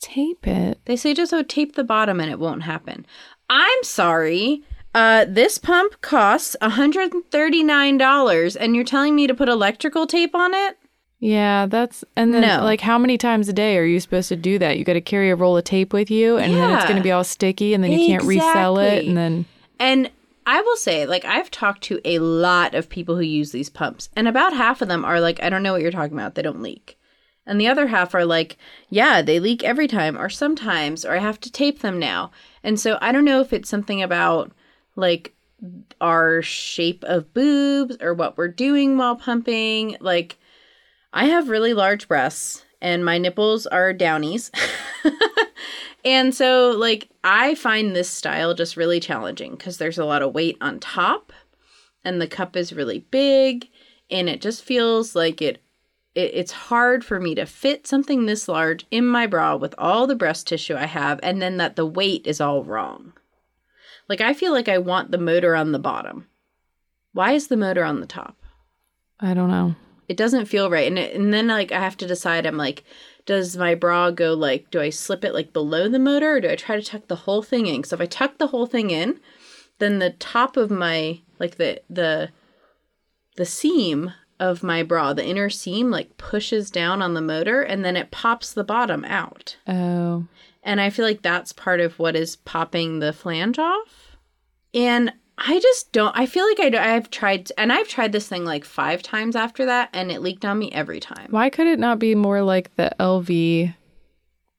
Tape 0.00 0.46
it. 0.46 0.78
They 0.84 0.94
say 0.94 1.12
just 1.12 1.32
oh, 1.34 1.42
tape 1.42 1.74
the 1.74 1.82
bottom 1.82 2.20
and 2.20 2.30
it 2.30 2.38
won't 2.38 2.62
happen. 2.62 3.06
I'm 3.50 3.82
sorry. 3.82 4.62
Uh, 4.94 5.24
this 5.28 5.58
pump 5.58 6.00
costs 6.00 6.54
$139, 6.62 8.56
and 8.60 8.76
you're 8.76 8.84
telling 8.84 9.16
me 9.16 9.26
to 9.26 9.34
put 9.34 9.48
electrical 9.48 10.06
tape 10.06 10.36
on 10.36 10.54
it? 10.54 10.78
Yeah, 11.26 11.66
that's 11.66 12.04
and 12.14 12.32
then 12.32 12.42
No. 12.42 12.62
like 12.62 12.80
how 12.80 12.98
many 12.98 13.18
times 13.18 13.48
a 13.48 13.52
day 13.52 13.76
are 13.78 13.84
you 13.84 13.98
supposed 13.98 14.28
to 14.28 14.36
do 14.36 14.60
that? 14.60 14.78
You 14.78 14.84
got 14.84 14.92
to 14.92 15.00
carry 15.00 15.28
a 15.30 15.34
roll 15.34 15.56
of 15.56 15.64
tape 15.64 15.92
with 15.92 16.08
you, 16.08 16.36
and 16.36 16.54
then 16.54 16.74
it's 16.76 16.84
going 16.84 16.96
to 16.98 17.02
be 17.02 17.10
all 17.10 17.24
sticky, 17.24 17.74
and 17.74 17.82
then 17.82 17.90
you 17.90 18.06
can't 18.06 18.22
resell 18.22 18.78
it, 18.78 19.04
and 19.04 19.16
then 19.16 19.44
And 19.80 20.10
I 20.46 20.60
will 20.60 20.76
say, 20.76 21.04
like, 21.04 21.24
I've 21.24 21.50
talked 21.50 21.82
to 21.84 22.00
a 22.04 22.20
lot 22.20 22.76
of 22.76 22.88
people 22.88 23.16
who 23.16 23.22
use 23.22 23.50
these 23.50 23.68
pumps, 23.68 24.08
and 24.14 24.28
about 24.28 24.52
half 24.54 24.80
of 24.80 24.86
them 24.86 25.04
are 25.04 25.20
like, 25.20 25.42
I 25.42 25.48
don't 25.48 25.64
know 25.64 25.72
what 25.72 25.82
you're 25.82 25.90
talking 25.90 26.16
about. 26.16 26.36
They 26.36 26.42
don't 26.42 26.62
leak. 26.62 26.96
And 27.44 27.60
the 27.60 27.66
other 27.66 27.88
half 27.88 28.14
are 28.14 28.24
like, 28.24 28.56
yeah, 28.88 29.20
they 29.20 29.40
leak 29.40 29.64
every 29.64 29.88
time, 29.88 30.16
or 30.16 30.28
sometimes, 30.28 31.04
or 31.04 31.16
I 31.16 31.18
have 31.18 31.40
to 31.40 31.50
tape 31.50 31.80
them 31.80 31.98
now. 31.98 32.30
And 32.62 32.78
so 32.78 32.98
I 33.00 33.10
don't 33.10 33.24
know 33.24 33.40
if 33.40 33.52
it's 33.52 33.68
something 33.68 34.00
about 34.00 34.52
like 34.94 35.34
our 36.00 36.40
shape 36.42 37.02
of 37.04 37.34
boobs 37.34 37.96
or 38.00 38.14
what 38.14 38.36
we're 38.36 38.46
doing 38.46 38.96
while 38.96 39.16
pumping. 39.16 39.96
Like, 40.00 40.38
I 41.16 41.24
have 41.24 41.48
really 41.48 41.74
large 41.74 42.06
breasts, 42.06 42.64
and 42.80 43.04
my 43.04 43.18
nipples 43.18 43.66
are 43.66 43.92
downies. 43.92 44.52
And 46.06 46.32
so, 46.32 46.70
like, 46.70 47.08
I 47.24 47.56
find 47.56 47.94
this 47.94 48.08
style 48.08 48.54
just 48.54 48.76
really 48.76 49.00
challenging 49.00 49.56
because 49.56 49.78
there's 49.78 49.98
a 49.98 50.04
lot 50.04 50.22
of 50.22 50.34
weight 50.34 50.56
on 50.60 50.78
top, 50.78 51.32
and 52.04 52.20
the 52.20 52.28
cup 52.28 52.54
is 52.54 52.72
really 52.72 53.00
big, 53.10 53.68
and 54.08 54.28
it 54.28 54.40
just 54.40 54.62
feels 54.62 55.16
like 55.16 55.42
it, 55.42 55.60
it. 56.14 56.30
It's 56.32 56.52
hard 56.52 57.04
for 57.04 57.18
me 57.18 57.34
to 57.34 57.44
fit 57.44 57.88
something 57.88 58.24
this 58.24 58.46
large 58.46 58.86
in 58.92 59.04
my 59.04 59.26
bra 59.26 59.56
with 59.56 59.74
all 59.78 60.06
the 60.06 60.14
breast 60.14 60.46
tissue 60.46 60.76
I 60.76 60.86
have, 60.86 61.18
and 61.24 61.42
then 61.42 61.56
that 61.56 61.74
the 61.74 61.84
weight 61.84 62.24
is 62.24 62.40
all 62.40 62.62
wrong. 62.62 63.12
Like, 64.08 64.20
I 64.20 64.32
feel 64.32 64.52
like 64.52 64.68
I 64.68 64.78
want 64.78 65.10
the 65.10 65.18
motor 65.18 65.56
on 65.56 65.72
the 65.72 65.80
bottom. 65.80 66.28
Why 67.14 67.32
is 67.32 67.48
the 67.48 67.56
motor 67.56 67.82
on 67.82 67.98
the 67.98 68.06
top? 68.06 68.36
I 69.18 69.34
don't 69.34 69.50
know. 69.50 69.74
It 70.08 70.16
doesn't 70.16 70.46
feel 70.46 70.70
right. 70.70 70.86
And 70.86 70.98
it, 70.98 71.14
and 71.14 71.32
then 71.32 71.48
like 71.48 71.72
I 71.72 71.80
have 71.80 71.96
to 71.98 72.06
decide 72.06 72.46
I'm 72.46 72.56
like 72.56 72.84
does 73.24 73.56
my 73.56 73.74
bra 73.74 74.10
go 74.10 74.34
like 74.34 74.70
do 74.70 74.80
I 74.80 74.90
slip 74.90 75.24
it 75.24 75.34
like 75.34 75.52
below 75.52 75.88
the 75.88 75.98
motor 75.98 76.36
or 76.36 76.40
do 76.40 76.48
I 76.48 76.56
try 76.56 76.76
to 76.76 76.82
tuck 76.82 77.08
the 77.08 77.16
whole 77.16 77.42
thing 77.42 77.66
in? 77.66 77.82
Cuz 77.82 77.92
if 77.92 78.00
I 78.00 78.06
tuck 78.06 78.38
the 78.38 78.48
whole 78.48 78.66
thing 78.66 78.90
in 78.90 79.20
then 79.78 79.98
the 79.98 80.10
top 80.10 80.56
of 80.56 80.70
my 80.70 81.20
like 81.38 81.56
the 81.56 81.80
the 81.90 82.30
the 83.36 83.44
seam 83.44 84.12
of 84.38 84.62
my 84.62 84.82
bra 84.82 85.12
the 85.12 85.24
inner 85.24 85.50
seam 85.50 85.90
like 85.90 86.16
pushes 86.18 86.70
down 86.70 87.02
on 87.02 87.14
the 87.14 87.20
motor 87.20 87.62
and 87.62 87.84
then 87.84 87.96
it 87.96 88.10
pops 88.10 88.52
the 88.52 88.64
bottom 88.64 89.04
out. 89.04 89.56
Oh, 89.66 90.26
and 90.62 90.80
I 90.80 90.90
feel 90.90 91.04
like 91.04 91.22
that's 91.22 91.52
part 91.52 91.80
of 91.80 91.98
what 91.98 92.16
is 92.16 92.36
popping 92.36 92.98
the 92.98 93.12
flange 93.12 93.58
off. 93.58 94.16
And 94.74 95.12
I 95.38 95.60
just 95.60 95.92
don't. 95.92 96.16
I 96.16 96.24
feel 96.26 96.46
like 96.46 96.74
I 96.74 96.94
I've 96.96 97.10
tried, 97.10 97.50
and 97.58 97.72
I've 97.72 97.88
tried 97.88 98.12
this 98.12 98.26
thing 98.28 98.44
like 98.44 98.64
five 98.64 99.02
times 99.02 99.36
after 99.36 99.66
that, 99.66 99.90
and 99.92 100.10
it 100.10 100.22
leaked 100.22 100.44
on 100.44 100.58
me 100.58 100.72
every 100.72 100.98
time. 101.00 101.28
why 101.30 101.50
could 101.50 101.66
it 101.66 101.78
not 101.78 101.98
be 101.98 102.14
more 102.14 102.42
like 102.42 102.74
the 102.76 102.90
Elvie, 102.98 103.74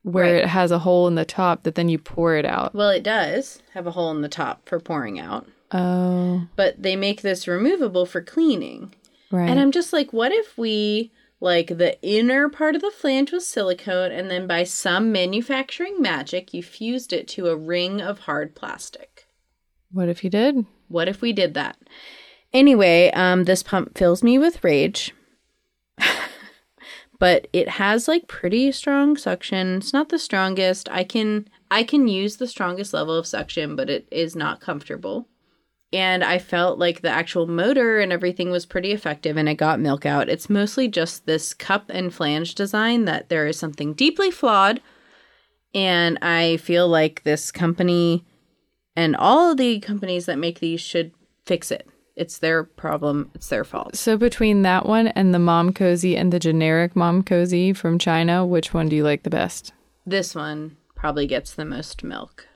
where 0.03 0.25
Right. 0.35 0.43
it 0.43 0.47
has 0.47 0.69
a 0.71 0.79
hole 0.79 1.07
in 1.07 1.15
the 1.15 1.25
top 1.25 1.63
that 1.63 1.75
then 1.75 1.89
you 1.89 1.97
pour 1.97 2.35
it 2.35 2.45
out? 2.45 2.75
Well, 2.75 2.89
it 2.89 3.03
does 3.03 3.61
have 3.73 3.87
a 3.87 3.91
hole 3.91 4.11
in 4.11 4.21
the 4.21 4.29
top 4.29 4.69
for 4.69 4.79
pouring 4.79 5.19
out, 5.19 5.47
Oh, 5.71 6.43
but 6.55 6.81
they 6.81 6.95
make 6.95 7.21
this 7.23 7.47
removable 7.47 8.05
for 8.05 8.21
cleaning. 8.21 8.93
right. 9.31 9.49
And 9.49 9.59
I'm 9.59 9.71
just 9.71 9.91
like, 9.93 10.13
what 10.13 10.31
if 10.31 10.57
we 10.59 11.11
like 11.39 11.67
the 11.77 11.99
inner 12.03 12.49
part 12.49 12.75
of 12.75 12.81
the 12.81 12.91
flange 12.91 13.31
was 13.31 13.47
silicone, 13.47 14.11
and 14.11 14.29
then 14.29 14.45
by 14.47 14.63
some 14.63 15.11
manufacturing 15.11 15.99
magic, 16.01 16.53
you 16.53 16.61
fused 16.61 17.11
it 17.13 17.27
to 17.29 17.47
a 17.47 17.55
ring 17.55 17.99
of 17.99 18.19
hard 18.19 18.53
plastic? 18.55 19.16
What 19.91 20.09
if 20.09 20.23
you 20.23 20.29
did? 20.29 20.65
What 20.87 21.07
if 21.07 21.21
we 21.21 21.33
did 21.33 21.53
that? 21.55 21.77
Anyway, 22.53 23.11
um, 23.11 23.43
this 23.43 23.63
pump 23.63 23.97
fills 23.97 24.23
me 24.23 24.37
with 24.37 24.63
rage. 24.63 25.13
but 27.19 27.47
it 27.53 27.67
has 27.69 28.07
like 28.07 28.27
pretty 28.27 28.71
strong 28.71 29.17
suction. 29.17 29.77
It's 29.77 29.93
not 29.93 30.09
the 30.09 30.19
strongest. 30.19 30.87
I 30.91 31.03
can 31.03 31.47
I 31.69 31.83
can 31.83 32.07
use 32.07 32.37
the 32.37 32.47
strongest 32.47 32.93
level 32.93 33.15
of 33.15 33.27
suction, 33.27 33.75
but 33.75 33.89
it 33.89 34.07
is 34.11 34.35
not 34.35 34.61
comfortable. 34.61 35.27
and 35.93 36.23
I 36.23 36.37
felt 36.37 36.79
like 36.79 37.01
the 37.01 37.09
actual 37.09 37.47
motor 37.47 37.99
and 37.99 38.11
everything 38.11 38.51
was 38.51 38.65
pretty 38.65 38.91
effective 38.91 39.37
and 39.37 39.47
it 39.47 39.55
got 39.55 39.79
milk 39.79 40.05
out. 40.05 40.29
It's 40.29 40.49
mostly 40.49 40.87
just 40.89 41.25
this 41.25 41.53
cup 41.53 41.89
and 41.89 42.13
flange 42.13 42.55
design 42.55 43.05
that 43.05 43.29
there 43.29 43.47
is 43.47 43.57
something 43.57 43.93
deeply 43.93 44.31
flawed. 44.31 44.81
And 45.73 46.17
I 46.21 46.57
feel 46.57 46.87
like 46.87 47.23
this 47.23 47.51
company 47.51 48.25
and 48.97 49.15
all 49.15 49.51
of 49.51 49.57
the 49.57 49.79
companies 49.79 50.25
that 50.25 50.37
make 50.37 50.59
these 50.59 50.81
should 50.81 51.13
fix 51.45 51.71
it. 51.71 51.87
It's 52.17 52.39
their 52.39 52.63
problem, 52.63 53.29
it's 53.35 53.47
their 53.47 53.63
fault. 53.63 53.95
So 53.95 54.17
between 54.17 54.63
that 54.63 54.87
one 54.87 55.07
and 55.09 55.33
the 55.33 55.37
Momcozy 55.37 56.17
and 56.17 56.33
the 56.33 56.39
generic 56.39 56.95
Momcozy 56.95 57.77
from 57.77 57.99
China, 57.99 58.45
which 58.45 58.73
one 58.73 58.89
do 58.89 58.95
you 58.95 59.03
like 59.03 59.21
the 59.23 59.29
best? 59.29 59.71
This 60.05 60.33
one 60.33 60.75
probably 60.95 61.27
gets 61.27 61.53
the 61.53 61.63
most 61.63 62.03
milk 62.03 62.47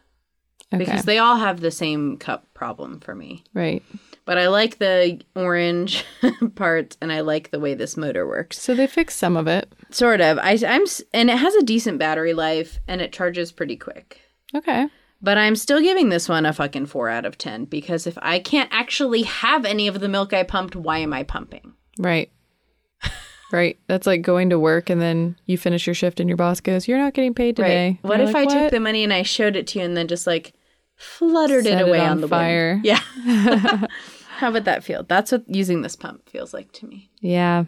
Okay. 0.73 0.83
because 0.83 1.03
they 1.03 1.19
all 1.19 1.35
have 1.37 1.59
the 1.59 1.69
same 1.69 2.17
cup 2.17 2.47
problem 2.55 2.99
for 3.01 3.13
me. 3.13 3.43
right. 3.53 3.83
But 4.23 4.37
I 4.37 4.47
like 4.47 4.77
the 4.77 5.19
orange 5.35 6.05
parts 6.55 6.95
and 7.01 7.11
I 7.11 7.21
like 7.21 7.49
the 7.51 7.59
way 7.59 7.73
this 7.73 7.97
motor 7.97 8.25
works. 8.27 8.59
So 8.61 8.73
they 8.75 8.87
fixed 8.87 9.17
some 9.19 9.35
of 9.35 9.47
it. 9.47 9.71
Sort 9.89 10.21
of. 10.21 10.37
I, 10.39 10.57
I'm, 10.65 10.85
and 11.13 11.29
it 11.29 11.37
has 11.37 11.53
a 11.55 11.63
decent 11.63 11.97
battery 11.99 12.33
life 12.33 12.79
and 12.87 13.01
it 13.01 13.11
charges 13.11 13.51
pretty 13.51 13.75
quick. 13.75 14.21
Okay. 14.55 14.87
But 15.21 15.37
I'm 15.37 15.55
still 15.55 15.81
giving 15.81 16.09
this 16.09 16.27
one 16.27 16.45
a 16.45 16.53
fucking 16.53 16.87
four 16.87 17.09
out 17.09 17.25
of 17.25 17.37
10 17.37 17.65
because 17.65 18.07
if 18.07 18.17
I 18.21 18.39
can't 18.39 18.69
actually 18.71 19.21
have 19.23 19.65
any 19.65 19.87
of 19.87 19.99
the 19.99 20.09
milk 20.09 20.33
I 20.33 20.43
pumped, 20.43 20.75
why 20.75 20.97
am 20.97 21.13
I 21.13 21.23
pumping? 21.23 21.73
Right. 21.99 22.31
right. 23.51 23.77
That's 23.87 24.07
like 24.07 24.23
going 24.23 24.49
to 24.49 24.57
work 24.59 24.89
and 24.89 24.99
then 24.99 25.35
you 25.45 25.57
finish 25.57 25.85
your 25.85 25.93
shift 25.93 26.19
and 26.19 26.27
your 26.29 26.37
boss 26.37 26.59
goes, 26.59 26.87
You're 26.87 26.97
not 26.97 27.13
getting 27.13 27.35
paid 27.35 27.55
today. 27.55 27.99
What 28.01 28.19
if 28.19 28.33
like, 28.33 28.47
I 28.49 28.61
took 28.61 28.71
the 28.71 28.79
money 28.79 29.03
and 29.03 29.13
I 29.13 29.21
showed 29.21 29.55
it 29.55 29.67
to 29.67 29.79
you 29.79 29.85
and 29.85 29.95
then 29.95 30.07
just 30.07 30.25
like 30.25 30.53
fluttered 30.95 31.65
Set 31.65 31.81
it 31.81 31.85
it 31.85 31.87
away 31.87 31.99
on 31.99 32.11
on, 32.11 32.21
the 32.21 32.27
fire. 32.27 32.81
wind? 32.83 32.85
Yeah. 33.25 33.87
How 34.37 34.51
would 34.51 34.65
that 34.65 34.83
feel? 34.83 35.03
That's 35.03 35.31
what 35.31 35.43
using 35.47 35.83
this 35.83 35.95
pump 35.95 36.27
feels 36.27 36.51
like 36.51 36.71
to 36.73 36.87
me. 36.87 37.11
Yeah. 37.19 37.65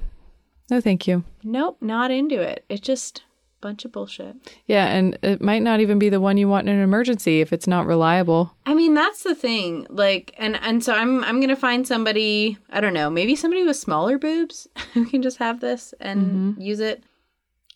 No, 0.71 0.81
thank 0.81 1.07
you. 1.07 1.23
Nope, 1.43 1.77
not 1.81 2.09
into 2.09 2.41
it. 2.41 2.65
It 2.67 2.81
just 2.81 3.21
bunch 3.63 3.85
of 3.85 3.93
bullshit. 3.93 4.35
Yeah, 4.67 4.87
and 4.87 5.17
it 5.23 5.41
might 5.41 5.63
not 5.63 5.79
even 5.79 5.97
be 5.97 6.09
the 6.09 6.19
one 6.19 6.35
you 6.35 6.49
want 6.49 6.67
in 6.67 6.75
an 6.75 6.81
emergency 6.81 7.39
if 7.39 7.53
it's 7.53 7.65
not 7.65 7.87
reliable. 7.87 8.53
I 8.65 8.73
mean, 8.75 8.93
that's 8.93 9.23
the 9.23 9.33
thing. 9.33 9.87
Like, 9.89 10.35
and 10.37 10.57
and 10.57 10.83
so 10.83 10.93
I'm 10.93 11.23
I'm 11.23 11.39
gonna 11.39 11.55
find 11.55 11.87
somebody. 11.87 12.57
I 12.69 12.81
don't 12.81 12.93
know, 12.93 13.09
maybe 13.09 13.35
somebody 13.35 13.63
with 13.63 13.77
smaller 13.77 14.19
boobs 14.19 14.67
who 14.93 15.05
can 15.05 15.21
just 15.21 15.37
have 15.37 15.61
this 15.61 15.93
and 15.99 16.21
mm-hmm. 16.21 16.61
use 16.61 16.81
it. 16.81 17.03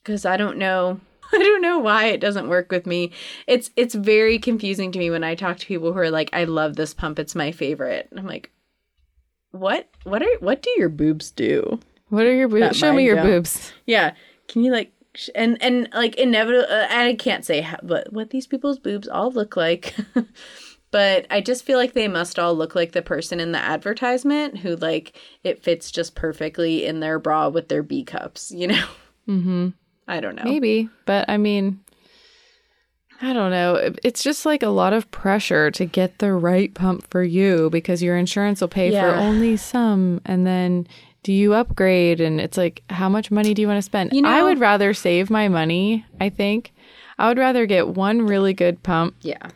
Because 0.04 0.26
I 0.26 0.38
don't 0.38 0.58
know. 0.58 1.00
I 1.34 1.39
don't 1.39 1.62
know 1.62 1.80
why 1.80 2.06
it 2.08 2.21
doesn't 2.21 2.50
work 2.50 2.69
with 2.69 2.86
me. 2.86 3.12
It's 3.47 3.71
it's 3.78 3.95
very 3.95 4.38
confusing 4.38 4.91
to 4.91 5.00
me 5.00 5.10
when 5.10 5.23
I 5.23 5.36
talk 5.36 5.58
to 5.58 5.65
people 5.65 5.93
who 5.93 6.00
are 6.00 6.12
like, 6.12 6.30
"I 6.34 6.43
love 6.43 6.76
this 6.76 6.93
pump. 6.93 7.17
It's 7.17 7.34
my 7.34 7.52
favorite." 7.54 8.08
And 8.12 8.19
I'm 8.19 8.28
like, 8.28 8.52
"What? 9.52 9.89
What 10.04 10.21
are 10.21 10.38
what 10.41 10.62
do 10.62 10.69
your 10.78 10.89
boobs 10.89 11.32
do?" 11.32 11.80
What 12.10 12.26
are 12.26 12.34
your 12.34 12.47
boobs? 12.47 12.78
Show 12.78 12.93
me 12.93 13.04
your 13.04 13.15
don't. 13.15 13.26
boobs. 13.26 13.73
Yeah. 13.86 14.13
Can 14.47 14.63
you 14.63 14.71
like 14.71 14.93
and 15.36 15.62
and 15.62 15.89
like 15.93 16.15
inevitable 16.15 16.67
uh, 16.69 16.88
I 16.89 17.15
can't 17.15 17.45
say 17.45 17.62
how, 17.62 17.77
but 17.84 18.12
what 18.13 18.30
these 18.30 18.47
people's 18.47 18.80
boobs 18.80 19.08
all 19.08 19.32
look 19.32 19.56
like. 19.56 19.95
but 20.91 21.25
I 21.30 21.41
just 21.41 21.65
feel 21.65 21.77
like 21.77 21.93
they 21.93 22.08
must 22.08 22.39
all 22.39 22.56
look 22.56 22.75
like 22.75 22.91
the 22.91 23.01
person 23.01 23.39
in 23.39 23.51
the 23.51 23.60
advertisement 23.60 24.60
who 24.60 24.75
like 24.75 25.17
it 25.43 25.63
fits 25.63 25.91
just 25.91 26.15
perfectly 26.15 26.86
in 26.86 26.99
their 26.99 27.19
bra 27.19 27.49
with 27.49 27.67
their 27.67 27.84
B 27.84 28.03
cups, 28.03 28.51
you 28.51 28.67
know. 28.67 28.88
Mhm. 29.27 29.73
I 30.08 30.21
don't 30.21 30.36
know. 30.36 30.43
Maybe, 30.45 30.88
but 31.06 31.30
I 31.30 31.36
mean, 31.36 31.82
I 33.21 33.34
don't 33.34 33.51
know. 33.51 33.93
It's 34.03 34.23
just 34.23 34.45
like 34.45 34.63
a 34.63 34.69
lot 34.69 34.93
of 34.93 35.10
pressure 35.12 35.71
to 35.71 35.86
get 35.86 36.19
the 36.19 36.32
right 36.32 36.73
pump 36.73 37.06
for 37.10 37.23
you 37.23 37.69
because 37.71 38.01
your 38.03 38.15
insurance 38.15 38.62
will 38.62 38.67
pay 38.67 38.91
for 38.91 39.15
only 39.15 39.58
some. 39.58 40.21
And 40.23 40.45
then 40.45 40.88
do 41.27 41.33
you 41.33 41.53
upgrade? 41.53 42.21
And 42.21 42.39
it's 42.39 42.55
like, 42.57 42.83
how 42.89 43.09
much 43.09 43.31
money 43.31 43.53
do 43.53 43.61
you 43.61 43.67
want 43.67 43.79
to 43.79 43.81
spend? 43.81 44.13
You 44.13 44.21
know, 44.21 44.29
I 44.29 44.43
would 44.43 44.59
rather 44.59 44.93
save 44.93 45.29
my 45.29 45.49
money, 45.49 46.05
I 46.21 46.29
think. 46.29 46.71
I 47.19 47.27
would 47.27 47.37
rather 47.37 47.65
get 47.65 47.89
one 47.89 48.21
really 48.21 48.53
good 48.53 48.81
pump 48.81 49.13
Yeah. 49.19 49.49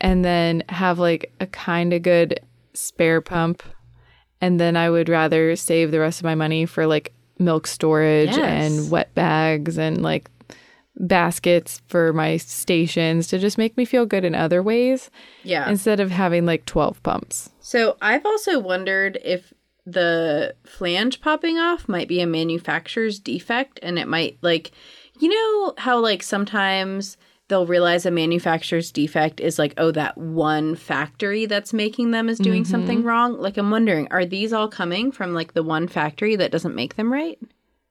and 0.00 0.24
then 0.24 0.64
have 0.70 0.98
like 0.98 1.32
a 1.38 1.46
kind 1.46 1.92
of 1.92 2.02
good 2.02 2.40
spare 2.72 3.20
pump. 3.20 3.62
And 4.40 4.58
then 4.58 4.76
I 4.76 4.90
would 4.90 5.08
rather 5.08 5.54
save 5.54 5.92
the 5.92 6.00
rest 6.00 6.18
of 6.18 6.24
my 6.24 6.34
money 6.34 6.66
for 6.66 6.84
like 6.84 7.12
milk 7.38 7.68
storage 7.68 8.36
Yes. 8.36 8.82
and 8.82 8.90
wet 8.90 9.14
bags 9.14 9.78
and 9.78 10.02
like 10.02 10.28
baskets 10.96 11.80
for 11.86 12.12
my 12.12 12.38
stations 12.38 13.28
to 13.28 13.38
just 13.38 13.56
make 13.56 13.76
me 13.76 13.84
feel 13.84 14.04
good 14.04 14.24
in 14.24 14.34
other 14.34 14.64
ways 14.64 15.10
Yeah. 15.44 15.68
instead 15.70 16.00
of 16.00 16.10
having 16.10 16.44
like 16.44 16.66
12 16.66 17.00
pumps. 17.04 17.50
So 17.60 17.96
I've 18.02 18.26
also 18.26 18.58
wondered 18.58 19.20
if 19.24 19.52
the 19.86 20.54
flange 20.64 21.20
popping 21.20 21.58
off 21.58 21.88
might 21.88 22.08
be 22.08 22.20
a 22.20 22.26
manufacturer's 22.26 23.18
defect 23.18 23.78
and 23.82 23.98
it 23.98 24.08
might 24.08 24.38
like 24.40 24.70
you 25.20 25.28
know 25.28 25.74
how 25.78 25.98
like 25.98 26.22
sometimes 26.22 27.16
they'll 27.48 27.66
realize 27.66 28.06
a 28.06 28.10
manufacturer's 28.10 28.90
defect 28.90 29.40
is 29.40 29.58
like 29.58 29.74
oh 29.76 29.90
that 29.90 30.16
one 30.16 30.74
factory 30.74 31.44
that's 31.44 31.74
making 31.74 32.12
them 32.12 32.30
is 32.30 32.38
doing 32.38 32.62
mm-hmm. 32.62 32.70
something 32.70 33.02
wrong? 33.02 33.38
Like 33.38 33.58
i'm 33.58 33.70
wondering 33.70 34.08
are 34.10 34.24
these 34.24 34.52
all 34.52 34.68
coming 34.68 35.12
from 35.12 35.34
like 35.34 35.52
the 35.52 35.62
one 35.62 35.86
factory 35.86 36.36
that 36.36 36.50
doesn't 36.50 36.74
make 36.74 36.96
them 36.96 37.12
right 37.12 37.38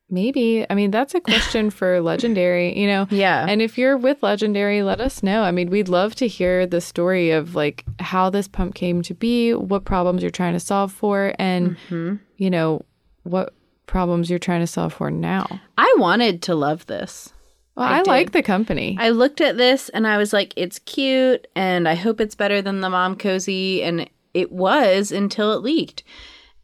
Maybe. 0.09 0.65
I 0.69 0.75
mean, 0.75 0.91
that's 0.91 1.15
a 1.15 1.21
question 1.21 1.69
for 1.69 1.99
Legendairy, 2.01 2.75
you 2.75 2.87
know? 2.87 3.07
Yeah. 3.09 3.45
And 3.47 3.61
if 3.61 3.77
you're 3.77 3.97
with 3.97 4.21
Legendairy, 4.21 4.85
let 4.85 5.01
us 5.01 5.23
know. 5.23 5.41
I 5.41 5.51
mean, 5.51 5.69
we'd 5.69 5.89
love 5.89 6.13
to 6.15 6.27
hear 6.27 6.67
the 6.67 6.81
story 6.81 7.31
of 7.31 7.55
like 7.55 7.83
how 7.99 8.29
this 8.29 8.47
pump 8.47 8.75
came 8.75 9.01
to 9.03 9.13
be, 9.13 9.53
what 9.53 9.85
problems 9.85 10.21
you're 10.21 10.29
trying 10.29 10.53
to 10.53 10.59
solve 10.59 10.91
for, 10.91 11.33
and, 11.39 11.77
mm-hmm. 11.89 12.15
you 12.37 12.49
know, 12.49 12.83
what 13.23 13.53
problems 13.85 14.29
you're 14.29 14.39
trying 14.39 14.61
to 14.61 14.67
solve 14.67 14.93
for 14.93 15.11
now. 15.11 15.59
i 15.77 15.93
wanted 15.97 16.41
to 16.41 16.55
love 16.55 16.85
this 16.87 17.33
Well, 17.75 17.87
I 17.87 17.99
I, 17.99 18.01
like 18.03 18.31
the 18.31 18.43
company. 18.43 18.97
I 18.99 19.09
looked 19.09 19.41
at 19.41 19.57
this 19.57 19.89
and 19.89 20.07
I 20.07 20.17
was 20.17 20.33
like, 20.33 20.53
it's 20.55 20.79
cute 20.79 21.47
and 21.55 21.87
I 21.87 21.95
hope 21.95 22.21
it's 22.21 22.35
better 22.35 22.61
than 22.61 22.81
the 22.81 22.89
Momcozy. 22.89 23.83
And 23.83 24.09
it 24.33 24.51
was 24.51 25.11
until 25.11 25.53
it 25.53 25.61
leaked. 25.61 26.03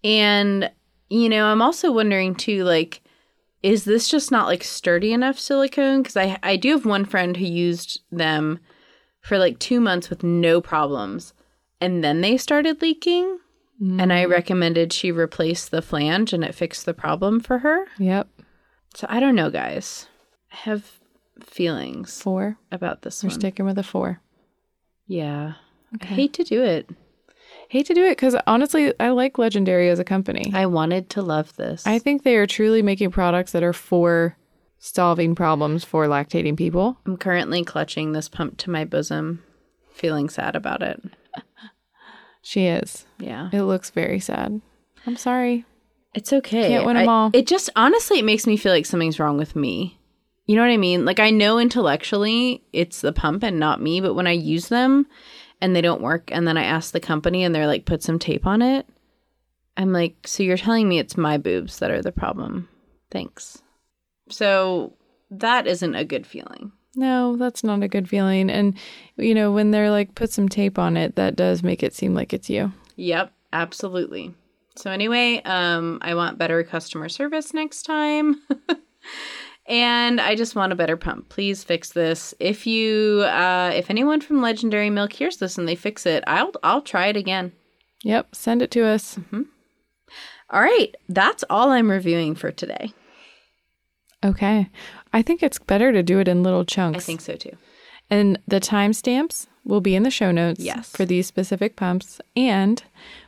And, 0.03 0.71
you 1.09 1.29
know, 1.29 1.45
I'm 1.45 1.61
also 1.61 1.91
wondering 1.91 2.35
too, 2.35 2.63
like, 2.63 3.01
is 3.61 3.83
this 3.83 4.09
just 4.09 4.31
not 4.31 4.47
like 4.47 4.63
sturdy 4.63 5.13
enough 5.13 5.39
silicone? 5.39 6.01
Because 6.01 6.17
I, 6.17 6.37
I 6.41 6.55
do 6.55 6.71
have 6.71 6.85
one 6.85 7.05
friend 7.05 7.37
who 7.37 7.45
used 7.45 8.01
them 8.11 8.59
for 9.21 9.37
like 9.37 9.59
two 9.59 9.79
months 9.81 10.09
with 10.09 10.23
no 10.23 10.61
problems. 10.61 11.33
And 11.81 12.03
then 12.03 12.21
they 12.21 12.37
started 12.37 12.81
leaking. 12.81 13.39
And 13.81 14.11
I 14.11 14.25
mm. 14.25 14.29
recommended 14.29 14.91
she 14.91 15.09
replace 15.09 15.69
the 15.69 15.81
flange 15.81 16.33
and 16.33 16.43
it 16.43 16.53
fixed 16.53 16.85
the 16.85 16.93
problem 16.93 17.39
for 17.39 17.59
her. 17.59 17.85
yep. 17.97 18.27
So 18.93 19.07
I 19.09 19.21
don't 19.21 19.35
know, 19.35 19.49
guys. 19.49 20.07
I 20.51 20.55
have 20.57 20.99
feelings 21.41 22.21
Four. 22.21 22.57
about 22.71 23.03
this 23.03 23.23
We're 23.23 23.29
one. 23.29 23.39
sticking 23.39 23.65
with 23.65 23.77
a 23.77 23.83
four. 23.83 24.19
Yeah. 25.07 25.53
I 26.01 26.05
hate 26.05 26.33
to 26.33 26.43
do 26.43 26.61
it. 26.61 26.89
Hate 27.69 27.85
to 27.85 27.93
do 27.93 28.03
it 28.05 28.11
because 28.17 28.35
honestly, 28.47 28.93
I 28.99 29.09
like 29.09 29.33
Legendairy 29.33 29.89
as 29.89 29.99
a 29.99 30.03
company. 30.03 30.51
I 30.53 30.65
wanted 30.65 31.09
to 31.11 31.21
love 31.21 31.55
this. 31.55 31.85
I 31.85 31.99
think 31.99 32.23
they 32.23 32.35
are 32.35 32.47
truly 32.47 32.81
making 32.81 33.11
products 33.11 33.51
that 33.51 33.61
are 33.63 33.73
for 33.73 34.35
solving 34.79 35.35
problems 35.35 35.83
for 35.83 36.07
lactating 36.07 36.57
people. 36.57 36.97
I'm 37.05 37.15
currently 37.15 37.63
clutching 37.63 38.11
this 38.11 38.27
pump 38.27 38.57
to 38.57 38.71
my 38.71 38.85
bosom, 38.85 39.43
feeling 39.91 40.29
sad 40.29 40.55
about 40.55 40.81
it. 40.81 40.99
She 42.41 42.65
is. 42.65 43.05
Yeah. 43.19 43.49
It 43.51 43.63
looks 43.63 43.89
very 43.91 44.19
sad. 44.19 44.61
I'm 45.05 45.17
sorry. 45.17 45.65
It's 46.15 46.33
okay. 46.33 46.69
Can't 46.69 46.85
win 46.85 46.97
'em 46.97 47.07
I- 47.07 47.11
all. 47.11 47.29
It 47.33 47.45
just 47.45 47.69
honestly 47.75 48.17
it 48.19 48.25
makes 48.25 48.47
me 48.47 48.57
feel 48.57 48.71
like 48.73 48.85
something's 48.87 49.19
wrong 49.19 49.37
with 49.37 49.55
me. 49.55 49.99
You 50.47 50.55
know 50.55 50.63
what 50.63 50.71
I 50.71 50.77
mean? 50.77 51.05
Like 51.05 51.19
I 51.19 51.29
know 51.29 51.59
intellectually 51.59 52.63
it's 52.73 53.01
the 53.01 53.13
pump 53.13 53.43
and 53.43 53.59
not 53.59 53.79
me, 53.81 54.01
but 54.01 54.15
when 54.15 54.25
I 54.25 54.31
use 54.31 54.69
them 54.69 55.05
and 55.61 55.75
they 55.75 55.81
don't 55.81 56.01
work 56.01 56.29
and 56.31 56.47
then 56.47 56.57
I 56.57 56.63
ask 56.63 56.91
the 56.91 56.99
company 56.99 57.43
and 57.43 57.53
they're 57.53 57.67
like 57.67 57.85
put 57.85 58.03
some 58.03 58.19
tape 58.19 58.45
on 58.45 58.61
it, 58.61 58.87
I'm 59.77 59.93
like, 59.93 60.27
"So 60.27 60.43
you're 60.43 60.57
telling 60.57 60.89
me 60.89 60.99
it's 60.99 61.17
my 61.17 61.37
boobs 61.37 61.79
that 61.79 61.91
are 61.91 62.01
the 62.01 62.11
problem?" 62.11 62.67
Thanks. 63.11 63.61
So 64.29 64.93
that 65.31 65.67
isn't 65.67 65.95
a 65.95 66.05
good 66.05 66.25
feeling. 66.25 66.71
No, 66.95 67.35
that's 67.35 67.63
not 67.63 67.83
a 67.83 67.87
good 67.87 68.09
feeling. 68.09 68.49
And, 68.49 68.75
you 69.15 69.33
know, 69.35 69.51
when 69.51 69.71
they're 69.71 69.91
like, 69.91 70.15
put 70.15 70.31
some 70.31 70.49
tape 70.49 70.79
on 70.79 70.97
it, 70.97 71.15
that 71.15 71.35
does 71.35 71.63
make 71.63 71.83
it 71.83 71.93
seem 71.93 72.13
like 72.13 72.33
it's 72.33 72.49
you. 72.49 72.73
Yep, 72.95 73.31
absolutely. 73.53 74.33
So 74.75 74.91
anyway, 74.91 75.41
um, 75.43 75.99
I 76.01 76.15
want 76.15 76.37
better 76.37 76.63
customer 76.63 77.09
service 77.09 77.53
next 77.53 77.83
time. 77.83 78.41
and 79.69 80.19
I 80.19 80.35
just 80.35 80.55
want 80.55 80.73
a 80.73 80.75
better 80.75 80.97
pump. 80.97 81.29
Please 81.29 81.63
fix 81.63 81.91
this. 81.91 82.33
If 82.39 82.67
you 82.67 83.21
uh 83.25 83.71
if 83.73 83.89
anyone 83.89 84.19
from 84.19 84.41
Legendairy 84.41 84.91
Milk 84.91 85.13
hears 85.13 85.37
this 85.37 85.57
and 85.57 85.67
they 85.67 85.75
fix 85.75 86.05
it, 86.05 86.23
I'll 86.27 86.51
I'll 86.63 86.81
try 86.81 87.07
it 87.07 87.15
again. 87.15 87.53
Yep. 88.03 88.35
Send 88.35 88.61
it 88.61 88.71
to 88.71 88.85
us. 88.85 89.17
All 90.51 90.61
right, 90.61 90.95
that's 91.07 91.43
all 91.49 91.69
I'm 91.69 91.91
reviewing 91.91 92.33
for 92.35 92.51
today. 92.51 92.91
Okay. 94.25 94.69
I 95.13 95.21
think 95.21 95.41
it's 95.43 95.59
better 95.59 95.91
to 95.91 96.03
do 96.03 96.19
it 96.19 96.27
in 96.27 96.43
little 96.43 96.65
chunks. 96.65 96.97
I 96.97 97.05
think 97.05 97.21
so 97.21 97.35
too. 97.35 97.55
And 98.09 98.39
the 98.47 98.59
timestamps 98.59 99.47
will 99.63 99.81
be 99.81 99.95
in 99.95 100.03
the 100.03 100.09
show 100.11 100.31
notes 100.31 100.59
Yes. 100.59 100.89
for 100.89 101.05
these 101.05 101.27
specific 101.27 101.75
pumps. 101.75 102.19
And 102.35 102.83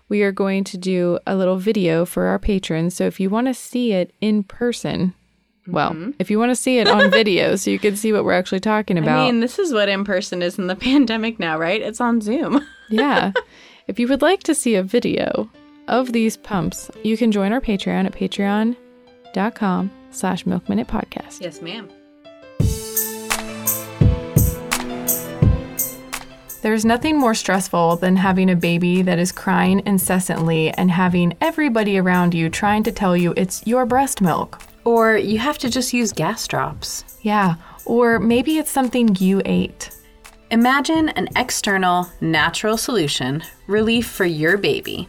we 0.10 0.24
are 0.24 0.32
going 0.32 0.64
to 0.66 0.78
do 0.78 1.20
a 1.28 1.36
little 1.36 1.58
video 1.58 2.04
for 2.06 2.26
our 2.26 2.40
patrons. 2.40 2.96
So 2.96 3.06
if 3.06 3.20
you 3.20 3.30
want 3.30 3.48
to 3.48 3.54
see 3.54 3.94
it 3.94 4.14
in 4.20 4.44
person, 4.44 5.14
well, 5.68 5.92
Mm-hmm. 5.92 6.12
if 6.20 6.30
you 6.32 6.40
want 6.40 6.50
to 6.52 6.56
see 6.56 6.80
it 6.80 6.88
on 6.88 7.12
video 7.12 7.56
so 7.56 7.70
you 7.72 7.80
can 7.80 7.96
see 7.96 8.12
what 8.14 8.24
we're 8.26 8.34
actually 8.34 8.60
talking 8.60 8.98
about. 8.98 9.20
I 9.20 9.26
mean, 9.26 9.40
this 9.42 9.60
is 9.60 9.74
what 9.74 9.90
in 9.90 10.04
person 10.04 10.42
is 10.42 10.58
in 10.58 10.68
the 10.68 10.76
pandemic 10.88 11.40
now, 11.40 11.58
right? 11.58 11.82
It's 11.82 12.02
on 12.02 12.22
Zoom. 12.22 12.66
yeah. 12.90 13.32
If 13.88 14.00
you 14.00 14.08
would 14.08 14.22
like 14.22 14.44
to 14.44 14.56
see 14.56 14.76
a 14.76 14.84
video 14.84 15.50
of 15.88 16.14
these 16.14 16.38
pumps, 16.38 16.90
you 17.04 17.18
can 17.18 17.32
join 17.32 17.52
our 17.52 17.62
Patreon 17.62 18.06
at 18.06 18.14
patreon.com 18.14 19.92
slash 20.12 20.46
milk 20.46 20.68
minute 20.70 20.88
podcast. 20.88 21.42
yes, 21.42 21.62
ma'am. 21.62 21.90
There's 26.62 26.86
nothing 26.86 27.18
more 27.18 27.34
stressful 27.34 27.96
than 27.96 28.16
having 28.18 28.48
a 28.52 28.56
baby 28.56 29.02
that 29.02 29.18
is 29.18 29.32
crying 29.32 29.82
incessantly 29.88 30.70
and 30.72 30.92
having 30.92 31.36
everybody 31.42 31.98
around 31.98 32.36
you 32.36 32.50
trying 32.50 32.84
to 32.84 32.92
tell 32.92 33.18
you 33.18 33.34
it's 33.36 33.66
your 33.66 33.88
breast 33.88 34.22
milk. 34.22 34.62
Or 34.84 35.16
you 35.16 35.40
have 35.40 35.58
to 35.60 35.70
just 35.70 35.94
use 35.94 36.12
gas 36.12 36.48
drops. 36.48 37.06
Yeah, 37.22 37.56
or 37.86 38.20
maybe 38.20 38.58
it's 38.58 38.72
something 38.72 39.16
you 39.20 39.42
ate. 39.46 39.90
Imagine 40.50 41.10
an 41.10 41.30
external, 41.36 42.10
natural 42.20 42.78
solution, 42.78 43.44
relief 43.68 44.08
for 44.08 44.26
your 44.26 44.58
baby. 44.58 45.08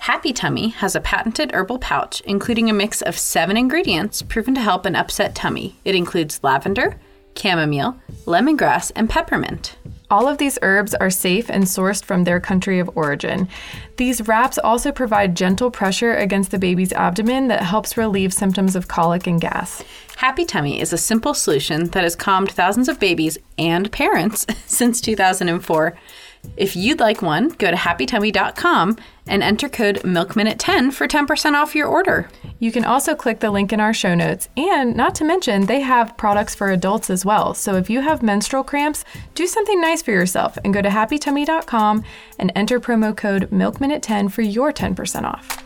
HappiTummi 0.00 0.74
has 0.74 0.94
a 0.94 1.00
patented 1.00 1.52
herbal 1.54 1.78
pouch, 1.78 2.20
including 2.26 2.68
a 2.68 2.74
mix 2.74 3.00
of 3.02 3.18
seven 3.18 3.56
ingredients 3.56 4.20
proven 4.20 4.54
to 4.54 4.60
help 4.60 4.84
an 4.84 4.94
upset 4.94 5.34
tummy. 5.34 5.76
It 5.84 5.94
includes 5.94 6.40
lavender, 6.42 7.00
chamomile, 7.36 7.96
lemongrass, 8.26 8.92
and 8.94 9.08
peppermint. 9.08 9.76
All 10.10 10.28
of 10.28 10.38
these 10.38 10.58
herbs 10.62 10.94
are 10.94 11.10
safe 11.10 11.50
and 11.50 11.64
sourced 11.64 12.04
from 12.04 12.24
their 12.24 12.38
country 12.38 12.78
of 12.78 12.90
origin. 12.94 13.48
These 13.96 14.28
wraps 14.28 14.58
also 14.58 14.92
provide 14.92 15.36
gentle 15.36 15.70
pressure 15.70 16.14
against 16.14 16.50
the 16.50 16.58
baby's 16.58 16.92
abdomen 16.92 17.48
that 17.48 17.62
helps 17.62 17.96
relieve 17.96 18.32
symptoms 18.32 18.76
of 18.76 18.88
colic 18.88 19.26
and 19.26 19.40
gas. 19.40 19.82
HappiTummi 20.18 20.78
is 20.78 20.92
a 20.92 20.98
simple 20.98 21.34
solution 21.34 21.86
that 21.90 22.04
has 22.04 22.14
calmed 22.14 22.50
thousands 22.50 22.88
of 22.88 23.00
babies 23.00 23.38
and 23.58 23.90
parents 23.92 24.46
since 24.66 25.00
2004. 25.00 25.96
If 26.56 26.76
you'd 26.76 27.00
like 27.00 27.22
one, 27.22 27.48
go 27.48 27.70
to 27.70 27.76
happitummi.com 27.76 28.96
and 29.26 29.42
enter 29.42 29.68
code 29.68 30.02
MILKMINUTE10 30.02 30.92
for 30.92 31.08
10% 31.08 31.54
off 31.54 31.74
your 31.74 31.88
order. 31.88 32.28
You 32.58 32.70
can 32.70 32.84
also 32.84 33.14
click 33.14 33.40
the 33.40 33.50
link 33.50 33.72
in 33.72 33.80
our 33.80 33.92
show 33.94 34.14
notes. 34.14 34.48
And 34.56 34.96
not 34.96 35.14
to 35.16 35.24
mention, 35.24 35.66
they 35.66 35.80
have 35.80 36.16
products 36.16 36.54
for 36.54 36.70
adults 36.70 37.10
as 37.10 37.24
well. 37.24 37.54
So 37.54 37.76
if 37.76 37.90
you 37.90 38.00
have 38.00 38.22
menstrual 38.22 38.64
cramps, 38.64 39.04
do 39.34 39.46
something 39.46 39.80
nice 39.80 40.02
for 40.02 40.12
yourself 40.12 40.58
and 40.64 40.72
go 40.72 40.82
to 40.82 40.88
happitummi.com 40.88 42.04
and 42.38 42.52
enter 42.54 42.78
promo 42.78 43.16
code 43.16 43.50
MILKMINUTE10 43.50 44.30
for 44.30 44.42
your 44.42 44.72
10% 44.72 45.24
off. 45.24 45.64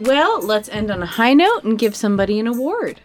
Well, 0.00 0.42
let's 0.42 0.68
end 0.68 0.90
on 0.90 1.02
a 1.02 1.06
high 1.06 1.32
note 1.32 1.64
and 1.64 1.78
give 1.78 1.96
somebody 1.96 2.38
an 2.38 2.46
award. 2.46 3.00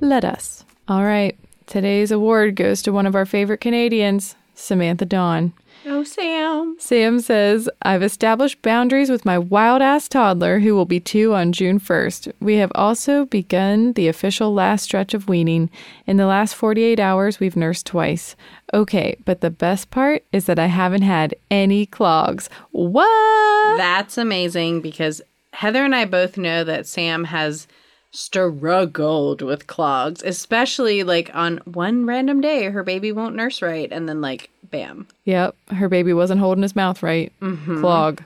Let 0.00 0.24
us. 0.24 0.64
All 0.88 1.02
right. 1.02 1.38
Today's 1.66 2.10
award 2.10 2.56
goes 2.56 2.82
to 2.82 2.92
one 2.92 3.06
of 3.06 3.14
our 3.14 3.24
favorite 3.24 3.60
Canadians, 3.60 4.36
Samantha 4.54 5.04
Dawn. 5.04 5.52
Oh, 5.86 6.02
Sam. 6.02 6.76
Sam 6.78 7.20
says, 7.20 7.68
I've 7.82 8.02
established 8.02 8.62
boundaries 8.62 9.10
with 9.10 9.24
my 9.26 9.38
wild 9.38 9.82
ass 9.82 10.08
toddler 10.08 10.60
who 10.60 10.74
will 10.74 10.86
be 10.86 11.00
two 11.00 11.34
on 11.34 11.52
June 11.52 11.78
1st. 11.78 12.32
We 12.40 12.56
have 12.56 12.72
also 12.74 13.26
begun 13.26 13.92
the 13.92 14.08
official 14.08 14.54
last 14.54 14.84
stretch 14.84 15.12
of 15.12 15.28
weaning. 15.28 15.68
In 16.06 16.16
the 16.16 16.26
last 16.26 16.54
48 16.54 16.98
hours, 16.98 17.38
we've 17.38 17.56
nursed 17.56 17.86
twice. 17.86 18.34
Okay, 18.72 19.16
but 19.24 19.40
the 19.42 19.50
best 19.50 19.90
part 19.90 20.24
is 20.32 20.46
that 20.46 20.58
I 20.58 20.66
haven't 20.66 21.02
had 21.02 21.34
any 21.50 21.84
clogs. 21.84 22.48
What? 22.70 23.76
That's 23.76 24.16
amazing 24.16 24.80
because 24.80 25.20
Heather 25.52 25.84
and 25.84 25.94
I 25.94 26.04
both 26.06 26.38
know 26.38 26.64
that 26.64 26.86
Sam 26.86 27.24
has 27.24 27.66
struggled 28.14 29.42
with 29.42 29.66
clogs, 29.66 30.22
especially 30.24 31.02
like 31.02 31.30
on 31.34 31.58
one 31.64 32.06
random 32.06 32.40
day 32.40 32.64
her 32.70 32.82
baby 32.82 33.12
won't 33.12 33.34
nurse 33.34 33.60
right 33.60 33.90
and 33.90 34.08
then 34.08 34.20
like 34.20 34.50
bam. 34.70 35.06
Yep, 35.24 35.56
her 35.68 35.88
baby 35.88 36.12
wasn't 36.12 36.40
holding 36.40 36.62
his 36.62 36.76
mouth 36.76 37.02
right. 37.02 37.32
Mm-hmm. 37.40 37.80
Clog. 37.80 38.22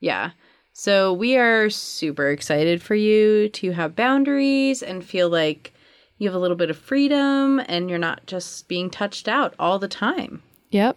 Yeah. 0.00 0.30
So 0.72 1.12
we 1.12 1.36
are 1.36 1.70
super 1.70 2.30
excited 2.30 2.82
for 2.82 2.96
you 2.96 3.48
to 3.50 3.70
have 3.72 3.94
boundaries 3.94 4.82
and 4.82 5.04
feel 5.04 5.28
like 5.28 5.72
you 6.18 6.28
have 6.28 6.34
a 6.34 6.38
little 6.38 6.56
bit 6.56 6.70
of 6.70 6.76
freedom 6.76 7.60
and 7.68 7.88
you're 7.88 7.98
not 7.98 8.26
just 8.26 8.66
being 8.66 8.90
touched 8.90 9.28
out 9.28 9.54
all 9.58 9.78
the 9.78 9.88
time. 9.88 10.42
Yep. 10.70 10.96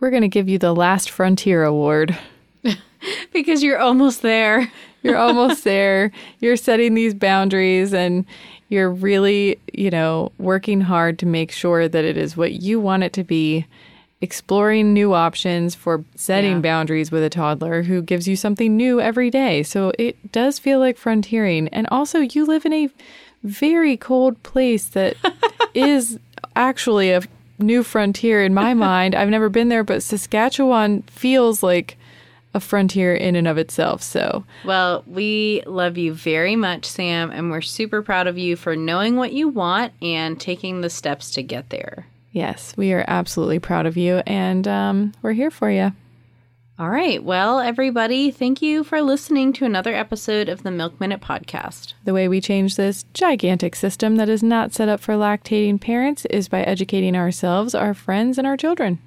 We're 0.00 0.10
going 0.10 0.22
to 0.22 0.28
give 0.28 0.48
you 0.48 0.58
the 0.58 0.74
Last 0.74 1.10
Frontier 1.10 1.64
Award. 1.64 2.16
Because 3.32 3.62
you're 3.62 3.78
almost 3.78 4.22
there. 4.22 4.72
You're 5.06 5.16
almost 5.18 5.64
there. 5.64 6.10
You're 6.40 6.56
setting 6.56 6.94
these 6.94 7.14
boundaries 7.14 7.94
and 7.94 8.24
you're 8.68 8.90
really, 8.90 9.58
you 9.72 9.90
know, 9.90 10.32
working 10.38 10.80
hard 10.80 11.18
to 11.20 11.26
make 11.26 11.52
sure 11.52 11.88
that 11.88 12.04
it 12.04 12.16
is 12.16 12.36
what 12.36 12.52
you 12.54 12.80
want 12.80 13.02
it 13.04 13.12
to 13.14 13.24
be. 13.24 13.66
Exploring 14.22 14.94
new 14.94 15.12
options 15.12 15.74
for 15.74 16.02
setting 16.14 16.52
Yeah. 16.54 16.60
boundaries 16.60 17.12
with 17.12 17.22
a 17.22 17.28
toddler 17.28 17.82
who 17.82 18.00
gives 18.00 18.26
you 18.26 18.34
something 18.34 18.74
new 18.74 18.98
every 18.98 19.28
day. 19.30 19.62
So 19.62 19.92
it 19.98 20.32
does 20.32 20.58
feel 20.58 20.78
like 20.78 20.96
frontiering. 20.96 21.68
And 21.68 21.86
also, 21.90 22.20
you 22.20 22.46
live 22.46 22.64
in 22.64 22.72
a 22.72 22.88
very 23.44 23.94
cold 23.98 24.42
place 24.42 24.86
that 24.86 25.16
is 25.74 26.18
actually 26.56 27.10
a 27.10 27.20
new 27.58 27.82
frontier 27.82 28.42
in 28.42 28.54
my 28.54 28.72
mind. 28.72 29.14
I've 29.14 29.28
never 29.28 29.50
been 29.50 29.68
there, 29.68 29.84
but 29.84 30.02
Saskatchewan 30.02 31.02
feels 31.02 31.62
like 31.62 31.98
a 32.56 32.60
frontier 32.60 33.14
in 33.14 33.36
and 33.36 33.46
of 33.46 33.58
itself. 33.58 34.02
So 34.02 34.44
Well, 34.64 35.04
we 35.06 35.62
love 35.66 35.98
you 35.98 36.14
very 36.14 36.56
much, 36.56 36.86
Sam, 36.86 37.30
and 37.30 37.50
we're 37.50 37.60
super 37.60 38.02
proud 38.02 38.26
of 38.26 38.38
you 38.38 38.56
for 38.56 38.74
knowing 38.74 39.16
what 39.16 39.32
you 39.34 39.46
want 39.48 39.92
and 40.00 40.40
taking 40.40 40.80
the 40.80 40.90
steps 40.90 41.30
to 41.32 41.42
get 41.42 41.68
there. 41.68 42.06
Yes, 42.32 42.74
we 42.76 42.92
are 42.92 43.04
absolutely 43.06 43.58
proud 43.58 43.86
of 43.86 43.96
you, 43.96 44.22
and 44.26 44.66
um, 44.66 45.12
we're 45.22 45.32
here 45.32 45.50
for 45.50 45.70
you. 45.70 45.92
All 46.78 46.90
right. 46.90 47.22
Well, 47.24 47.60
everybody, 47.60 48.30
thank 48.30 48.60
you 48.60 48.84
for 48.84 49.00
listening 49.00 49.54
to 49.54 49.64
another 49.64 49.94
episode 49.94 50.50
of 50.50 50.62
the 50.62 50.70
Milk 50.70 51.00
Minute 51.00 51.22
Podcast. 51.22 51.94
The 52.04 52.12
way 52.12 52.28
we 52.28 52.42
change 52.42 52.76
this 52.76 53.06
gigantic 53.14 53.74
system 53.74 54.16
that 54.16 54.28
is 54.28 54.42
not 54.42 54.74
set 54.74 54.90
up 54.90 55.00
for 55.00 55.14
lactating 55.14 55.80
parents 55.80 56.26
is 56.26 56.48
by 56.48 56.62
educating 56.62 57.16
ourselves, 57.16 57.74
our 57.74 57.94
friends, 57.94 58.36
and 58.36 58.46
our 58.46 58.58
children. 58.58 58.98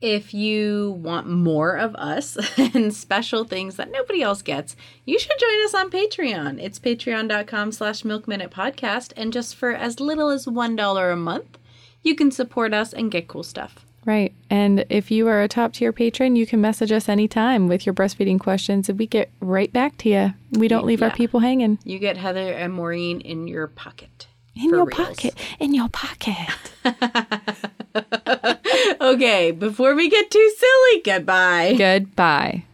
If 0.00 0.34
you 0.34 0.98
want 1.02 1.26
more 1.26 1.76
of 1.76 1.94
us 1.96 2.36
and 2.74 2.94
special 2.94 3.44
things 3.44 3.76
that 3.76 3.90
nobody 3.90 4.22
else 4.22 4.42
gets, 4.42 4.76
you 5.04 5.18
should 5.18 5.38
join 5.38 5.64
us 5.64 5.74
on 5.74 5.90
Patreon. 5.90 6.62
It's 6.62 6.78
patreon.com 6.78 7.72
slash 7.72 8.02
milkminute 8.02 8.50
podcast. 8.50 9.12
And 9.16 9.32
just 9.32 9.56
for 9.56 9.72
as 9.72 9.98
little 9.98 10.28
as 10.28 10.46
$1 10.46 11.12
a 11.12 11.16
month, 11.16 11.58
you 12.02 12.14
can 12.14 12.30
support 12.30 12.74
us 12.74 12.92
and 12.92 13.10
get 13.10 13.26
cool 13.28 13.42
stuff. 13.42 13.86
Right. 14.04 14.32
And 14.48 14.86
if 14.88 15.10
you 15.10 15.26
are 15.26 15.42
a 15.42 15.48
top 15.48 15.72
tier 15.72 15.92
patron, 15.92 16.36
you 16.36 16.46
can 16.46 16.60
message 16.60 16.92
us 16.92 17.08
anytime 17.08 17.66
with 17.66 17.84
your 17.84 17.94
breastfeeding 17.94 18.38
questions, 18.38 18.88
and 18.88 18.96
we 18.96 19.06
get 19.08 19.32
right 19.40 19.72
back 19.72 19.98
to 19.98 20.08
you. 20.08 20.34
We 20.52 20.68
don't 20.68 20.86
leave 20.86 21.02
our 21.02 21.10
people 21.10 21.40
hanging. 21.40 21.80
You 21.82 21.98
get 21.98 22.16
Heather 22.16 22.52
and 22.52 22.72
Maureen 22.72 23.20
in 23.20 23.48
your 23.48 23.66
pocket. 23.66 24.28
In 24.56 24.70
your 24.70 24.86
reals. 24.86 25.08
pocket. 25.08 25.34
In 25.60 25.74
your 25.74 25.88
pocket. 25.88 26.34
Okay, 29.00 29.50
before 29.52 29.94
we 29.94 30.08
get 30.08 30.30
too 30.30 30.54
silly, 30.58 31.02
goodbye. 31.02 31.74
Goodbye. 31.78 32.64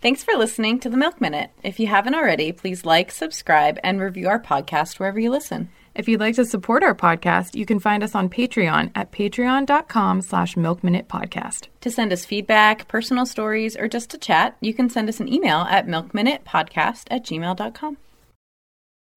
Thanks 0.00 0.22
for 0.22 0.34
listening 0.34 0.78
to 0.80 0.90
the 0.90 0.96
Milk 0.96 1.20
Minute. 1.20 1.50
If 1.62 1.80
you 1.80 1.86
haven't 1.86 2.14
already, 2.14 2.52
please 2.52 2.84
like, 2.84 3.10
subscribe, 3.10 3.78
and 3.82 4.00
review 4.00 4.28
our 4.28 4.40
podcast 4.40 4.98
wherever 4.98 5.18
you 5.18 5.30
listen. 5.30 5.70
If 5.94 6.08
you'd 6.08 6.20
like 6.20 6.34
to 6.34 6.44
support 6.44 6.82
our 6.82 6.94
podcast, 6.94 7.54
you 7.54 7.64
can 7.64 7.78
find 7.78 8.02
us 8.02 8.14
on 8.14 8.28
Patreon 8.28 8.90
at 8.94 9.12
patreon.com 9.12 10.20
slash 10.20 10.56
milkminutepodcast. 10.56 11.68
To 11.80 11.90
send 11.90 12.12
us 12.12 12.26
feedback, 12.26 12.86
personal 12.86 13.24
stories, 13.24 13.76
or 13.76 13.88
just 13.88 14.10
to 14.10 14.18
chat, 14.18 14.56
you 14.60 14.74
can 14.74 14.90
send 14.90 15.08
us 15.08 15.20
an 15.20 15.32
email 15.32 15.60
at 15.70 15.86
milkminutepodcast 15.86 17.04
at 17.10 17.24
gmail.com. 17.24 17.96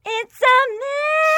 It's 0.05 0.41
a 0.41 0.57
myth! 0.73 1.36